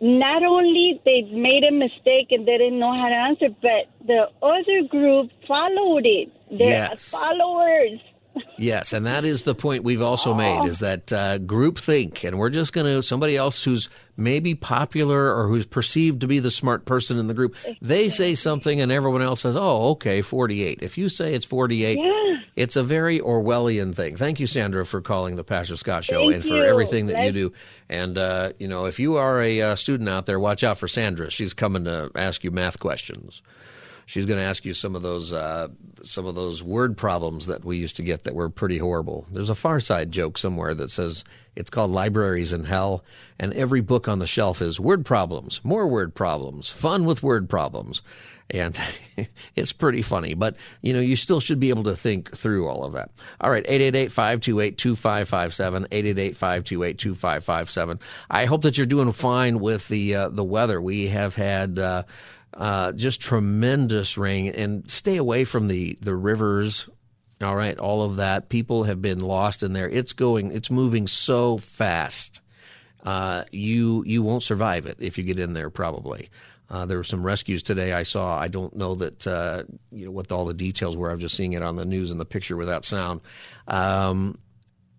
[0.00, 4.26] not only they made a mistake and they didn't know how to answer, but the
[4.42, 6.28] other group followed it.
[6.50, 7.08] They're Yes.
[7.08, 8.00] followers.
[8.58, 12.38] Yes, and that is the point we've also made is that uh, group think, and
[12.38, 16.50] we're just going to somebody else who's maybe popular or who's perceived to be the
[16.50, 17.54] smart person in the group.
[17.80, 21.98] They say something, and everyone else says, "Oh, okay, forty-eight." If you say it's forty-eight,
[22.56, 24.16] it's a very Orwellian thing.
[24.16, 26.64] Thank you, Sandra, for calling the Pastor Scott Show Thank and for you.
[26.64, 27.52] everything that you Let's- do.
[27.88, 30.88] And uh, you know, if you are a uh, student out there, watch out for
[30.88, 31.30] Sandra.
[31.30, 33.42] She's coming to ask you math questions
[34.12, 35.68] she's going to ask you some of those uh,
[36.02, 39.26] some of those word problems that we used to get that were pretty horrible.
[39.32, 41.24] There's a Far Side joke somewhere that says
[41.56, 43.02] it's called Libraries in Hell,
[43.38, 47.48] and every book on the shelf is word problems, more word problems, fun with word
[47.48, 48.02] problems,
[48.50, 48.78] and
[49.56, 50.34] it's pretty funny.
[50.34, 53.12] But you know, you still should be able to think through all of that.
[53.40, 57.98] All right, 888-528-2557, 888-528-2557.
[58.28, 60.82] I hope that you're doing fine with the uh, the weather.
[60.82, 61.78] We have had.
[61.78, 62.02] Uh,
[62.54, 66.88] uh, just tremendous rain and stay away from the, the rivers.
[67.40, 68.48] All right, all of that.
[68.48, 69.88] People have been lost in there.
[69.88, 72.40] It's going, it's moving so fast.
[73.02, 75.70] Uh, you you won't survive it if you get in there.
[75.70, 76.30] Probably.
[76.70, 77.92] Uh, there were some rescues today.
[77.92, 78.38] I saw.
[78.38, 81.10] I don't know that uh, you know what all the details were.
[81.10, 83.20] I'm just seeing it on the news and the picture without sound.
[83.66, 84.38] Um,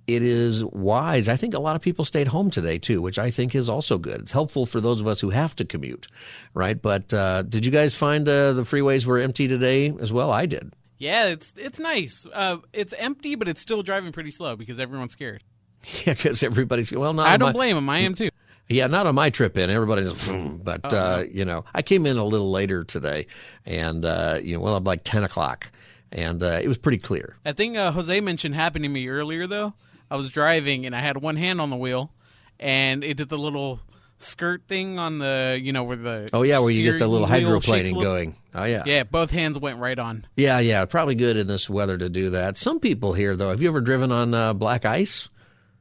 [0.07, 1.29] it is wise.
[1.29, 3.97] I think a lot of people stayed home today too, which I think is also
[3.97, 4.21] good.
[4.21, 6.07] It's helpful for those of us who have to commute,
[6.53, 6.81] right?
[6.81, 10.31] But uh, did you guys find uh, the freeways were empty today as well?
[10.31, 10.73] I did.
[10.99, 12.25] Yeah, it's it's nice.
[12.33, 15.43] Uh, it's empty, but it's still driving pretty slow because everyone's scared.
[16.05, 17.11] Yeah, because everybody's well.
[17.13, 17.89] Not I don't my- blame them.
[17.89, 18.29] I am too.
[18.69, 19.69] Yeah, not on my trip in.
[19.69, 20.29] Everybody's,
[20.63, 21.21] but Oh, uh, no.
[21.29, 23.27] you know, I came in a little later today,
[23.65, 25.69] and uh, you know, well, like ten o'clock,
[26.13, 27.35] and uh, it was pretty clear.
[27.43, 29.73] That thing uh, Jose mentioned happened to me earlier, though.
[30.13, 32.11] I was driving and I had one hand on the wheel,
[32.59, 33.79] and it did the little
[34.19, 37.27] skirt thing on the, you know, where the Oh yeah, where you get the little
[37.27, 38.35] hydroplaning going.
[38.53, 38.83] Oh yeah.
[38.85, 40.27] Yeah, both hands went right on.
[40.35, 42.59] Yeah, yeah, probably good in this weather to do that.
[42.59, 45.29] Some people here, though, have you ever driven on uh, black ice?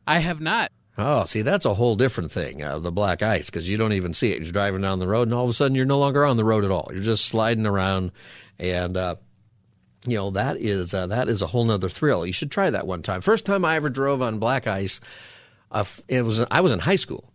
[0.07, 0.73] I have not.
[0.97, 4.15] Oh, see, that's a whole different thing, uh, the black ice, because you don't even
[4.15, 4.43] see it.
[4.43, 6.45] You're driving down the road, and all of a sudden, you're no longer on the
[6.45, 6.89] road at all.
[6.91, 8.13] You're just sliding around,
[8.59, 9.17] and uh,
[10.07, 12.27] you know that is uh, that is a whole nother thrill.
[12.27, 13.21] You should try that one time.
[13.21, 15.01] First time I ever drove on black ice,
[15.71, 17.33] uh, it was I was in high school,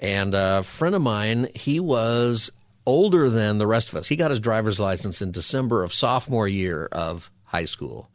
[0.00, 2.50] and a friend of mine, he was
[2.86, 4.08] older than the rest of us.
[4.08, 8.08] He got his driver's license in December of sophomore year of high school.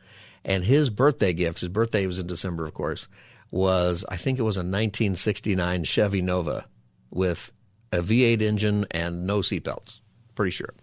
[0.43, 3.07] And his birthday gift, his birthday was in December, of course,
[3.51, 6.65] was I think it was a 1969 Chevy Nova
[7.09, 7.51] with
[7.91, 10.01] a V8 engine and no seatbelts.
[10.35, 10.73] Pretty sure.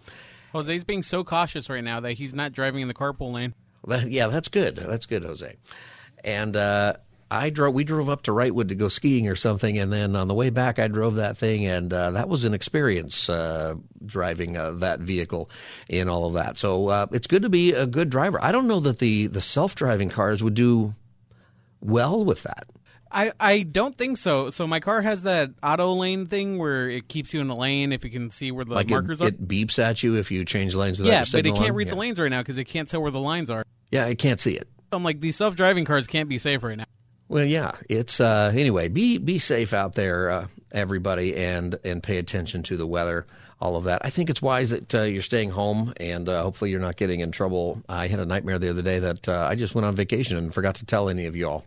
[0.53, 3.53] Jose's being so cautious right now that he's not driving in the carpool lane.
[4.05, 4.77] Yeah, that's good.
[4.77, 5.57] That's good, Jose.
[6.23, 6.93] And uh,
[7.29, 7.73] I drove.
[7.73, 10.51] We drove up to Wrightwood to go skiing or something, and then on the way
[10.51, 13.75] back, I drove that thing, and uh, that was an experience uh,
[14.05, 15.49] driving uh, that vehicle
[15.89, 16.57] in all of that.
[16.57, 18.41] So uh, it's good to be a good driver.
[18.41, 20.93] I don't know that the the self driving cars would do
[21.81, 22.67] well with that.
[23.13, 24.49] I, I don't think so.
[24.49, 27.91] So my car has that auto lane thing where it keeps you in the lane
[27.91, 29.27] if you can see where the like markers it, are.
[29.27, 31.75] it beeps at you if you change lanes without yeah, but it can't on.
[31.75, 31.93] read yeah.
[31.93, 33.63] the lanes right now because it can't tell where the lines are.
[33.91, 34.67] Yeah, it can't see it.
[34.91, 36.85] I'm like these self-driving cars can't be safe right now.
[37.27, 38.89] Well, yeah, it's uh, anyway.
[38.89, 43.25] Be be safe out there, uh, everybody, and and pay attention to the weather.
[43.59, 44.01] All of that.
[44.03, 47.21] I think it's wise that uh, you're staying home, and uh, hopefully you're not getting
[47.21, 47.81] in trouble.
[47.87, 50.53] I had a nightmare the other day that uh, I just went on vacation and
[50.53, 51.63] forgot to tell any of y'all.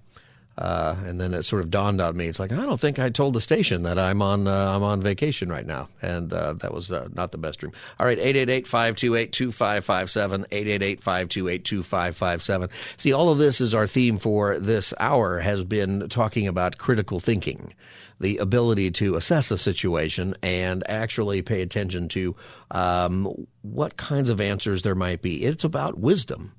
[0.58, 2.28] Uh, and then it sort of dawned on me.
[2.28, 5.02] It's like I don't think I told the station that I'm on uh, I'm on
[5.02, 7.72] vacation right now, and uh, that was uh, not the best dream.
[8.00, 12.70] All right, 888-528-2557, 888-528-2557.
[12.96, 17.20] See, all of this is our theme for this hour has been talking about critical
[17.20, 17.74] thinking,
[18.18, 22.34] the ability to assess a situation and actually pay attention to
[22.70, 25.44] um, what kinds of answers there might be.
[25.44, 26.54] It's about wisdom.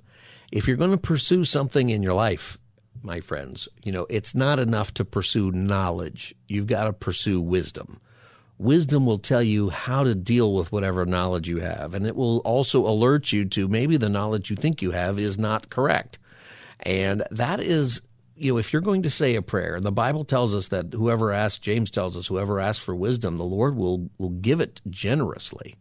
[0.51, 2.59] If you're going to pursue something in your life,
[3.07, 6.35] my friends, you know, it's not enough to pursue knowledge.
[6.47, 7.99] You've got to pursue wisdom.
[8.59, 12.39] Wisdom will tell you how to deal with whatever knowledge you have, and it will
[12.39, 16.19] also alert you to maybe the knowledge you think you have is not correct.
[16.79, 18.01] And that is,
[18.35, 20.93] you know, if you're going to say a prayer, and the Bible tells us that
[20.93, 24.81] whoever asks, James tells us, whoever asks for wisdom, the Lord will, will give it
[24.89, 25.75] generously.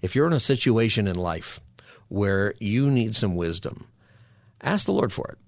[0.00, 1.60] If you're in a situation in life
[2.08, 3.86] where you need some wisdom,
[4.60, 5.38] ask the Lord for it.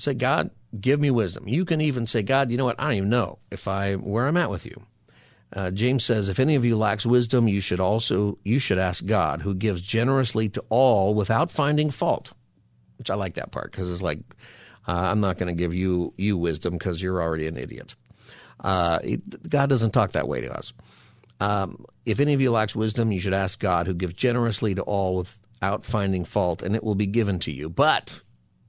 [0.00, 1.48] Say, God, give me wisdom.
[1.48, 2.78] You can even say, God, you know what?
[2.78, 4.82] I don't even know if I where I'm at with you.
[5.52, 9.04] Uh, James says, if any of you lacks wisdom, you should also you should ask
[9.04, 12.32] God, who gives generously to all without finding fault.
[12.98, 14.20] Which I like that part because it's like
[14.86, 17.96] uh, I'm not going to give you you wisdom because you're already an idiot.
[18.62, 18.98] Uh,
[19.48, 20.72] God doesn't talk that way to us.
[21.40, 24.82] Um, if any of you lacks wisdom, you should ask God, who gives generously to
[24.82, 27.70] all without finding fault, and it will be given to you.
[27.70, 28.20] But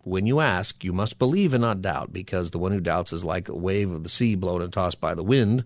[0.04, 3.24] when you ask, you must believe and not doubt, because the one who doubts is
[3.24, 5.64] like a wave of the sea blown and tossed by the wind.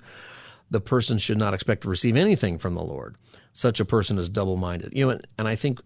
[0.71, 3.15] The person should not expect to receive anything from the Lord.
[3.53, 4.93] Such a person is double minded.
[4.93, 5.79] You know, and I think,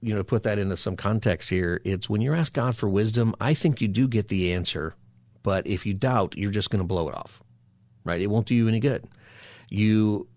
[0.00, 2.88] you know, to put that into some context here, it's when you ask God for
[2.88, 4.94] wisdom, I think you do get the answer.
[5.42, 7.42] But if you doubt, you're just going to blow it off,
[8.04, 8.20] right?
[8.20, 9.06] It won't do you any good.
[9.70, 10.28] You,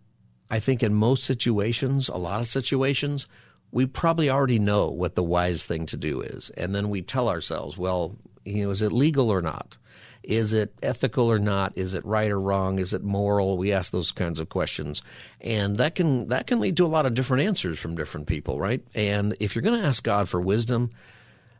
[0.49, 3.27] I think in most situations, a lot of situations,
[3.71, 6.49] we probably already know what the wise thing to do is.
[6.57, 9.77] And then we tell ourselves, well, you know, is it legal or not?
[10.23, 11.73] Is it ethical or not?
[11.75, 12.77] Is it right or wrong?
[12.77, 13.57] Is it moral?
[13.57, 15.01] We ask those kinds of questions.
[15.39, 18.59] And that can that can lead to a lot of different answers from different people,
[18.59, 18.83] right?
[18.93, 20.91] And if you're going to ask God for wisdom,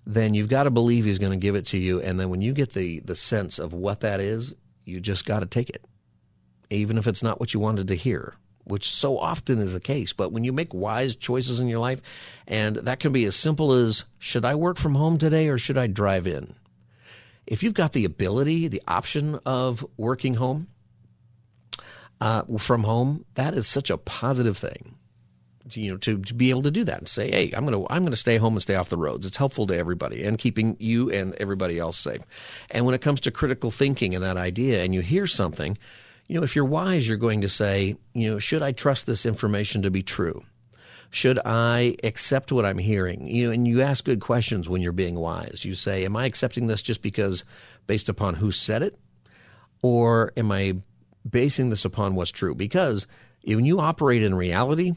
[0.06, 2.42] then you've got to believe he's going to give it to you and then when
[2.42, 4.54] you get the the sense of what that is,
[4.86, 5.86] you just got to take it.
[6.70, 8.36] Even if it's not what you wanted to hear
[8.72, 10.14] which so often is the case.
[10.14, 12.02] But when you make wise choices in your life,
[12.48, 15.78] and that can be as simple as should I work from home today or should
[15.78, 16.56] I drive in?
[17.46, 20.68] If you've got the ability, the option of working home,
[22.22, 24.96] uh, from home, that is such a positive thing.
[25.74, 28.06] you know to, to be able to do that and say hey i'm to i'm
[28.06, 31.12] to stay home and stay off the roads it's helpful to everybody and keeping you
[31.12, 32.24] and everybody else safe
[32.72, 35.78] and when it comes to critical thinking and that idea and you hear something
[36.32, 39.26] you know if you're wise you're going to say you know should i trust this
[39.26, 40.42] information to be true
[41.10, 44.94] should i accept what i'm hearing you know and you ask good questions when you're
[44.94, 47.44] being wise you say am i accepting this just because
[47.86, 48.98] based upon who said it
[49.82, 50.74] or am i
[51.30, 53.08] basing this upon what's true because
[53.46, 54.94] when you operate in reality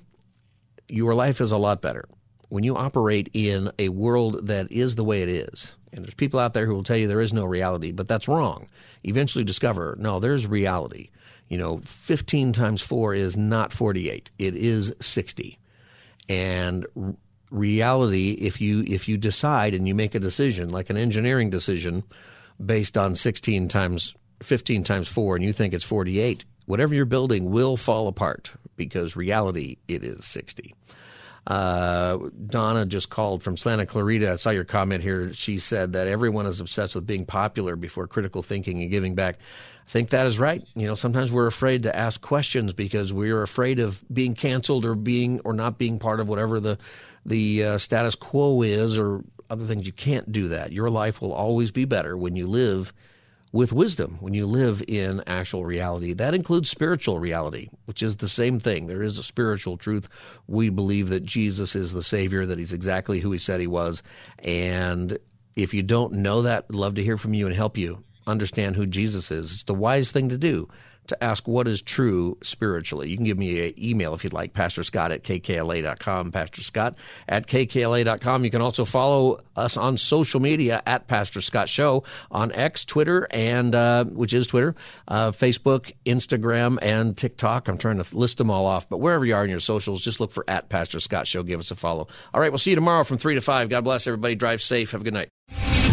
[0.86, 2.08] your life is a lot better
[2.54, 5.74] when you operate in a world that is the way it is.
[5.92, 8.28] And there's people out there who will tell you there is no reality, but that's
[8.28, 8.68] wrong.
[9.02, 11.10] Eventually discover, no, there's reality.
[11.48, 14.30] You know, 15 times 4 is not 48.
[14.38, 15.58] It is 60.
[16.28, 16.86] And
[17.50, 22.02] reality if you if you decide and you make a decision like an engineering decision
[22.64, 27.52] based on 16 times 15 times 4 and you think it's 48 whatever you're building
[27.52, 30.74] will fall apart because reality it is 60
[31.46, 34.32] uh, Donna just called from Santa Clarita.
[34.32, 35.32] I saw your comment here.
[35.34, 39.36] She said that everyone is obsessed with being popular before critical thinking and giving back.
[39.86, 40.62] Think that is right.
[40.74, 44.94] You know, sometimes we're afraid to ask questions because we're afraid of being canceled or
[44.94, 46.78] being or not being part of whatever the
[47.26, 49.86] the uh, status quo is or other things.
[49.86, 50.72] You can't do that.
[50.72, 52.92] Your life will always be better when you live
[53.54, 56.12] with wisdom when you live in actual reality.
[56.12, 58.88] That includes spiritual reality, which is the same thing.
[58.88, 60.08] There is a spiritual truth.
[60.48, 64.02] We believe that Jesus is the Savior, that He's exactly who He said He was.
[64.40, 65.16] And
[65.54, 68.86] if you don't know that, love to hear from you and help you understand who
[68.86, 69.52] Jesus is.
[69.52, 70.68] It's the wise thing to do
[71.08, 73.08] to ask what is true spiritually.
[73.08, 76.96] You can give me an email if you'd like, Pastor Scott at kkla.com, Pastor Scott
[77.28, 78.44] at kkla.com.
[78.44, 83.26] You can also follow us on social media at Pastor Scott Show on X, Twitter,
[83.30, 84.74] and uh, which is Twitter,
[85.08, 87.68] uh, Facebook, Instagram, and TikTok.
[87.68, 90.20] I'm trying to list them all off, but wherever you are in your socials, just
[90.20, 91.42] look for at Pastor Scott Show.
[91.42, 92.08] Give us a follow.
[92.32, 93.68] All right, we'll see you tomorrow from 3 to 5.
[93.68, 94.34] God bless everybody.
[94.34, 94.92] Drive safe.
[94.92, 95.33] Have a good night.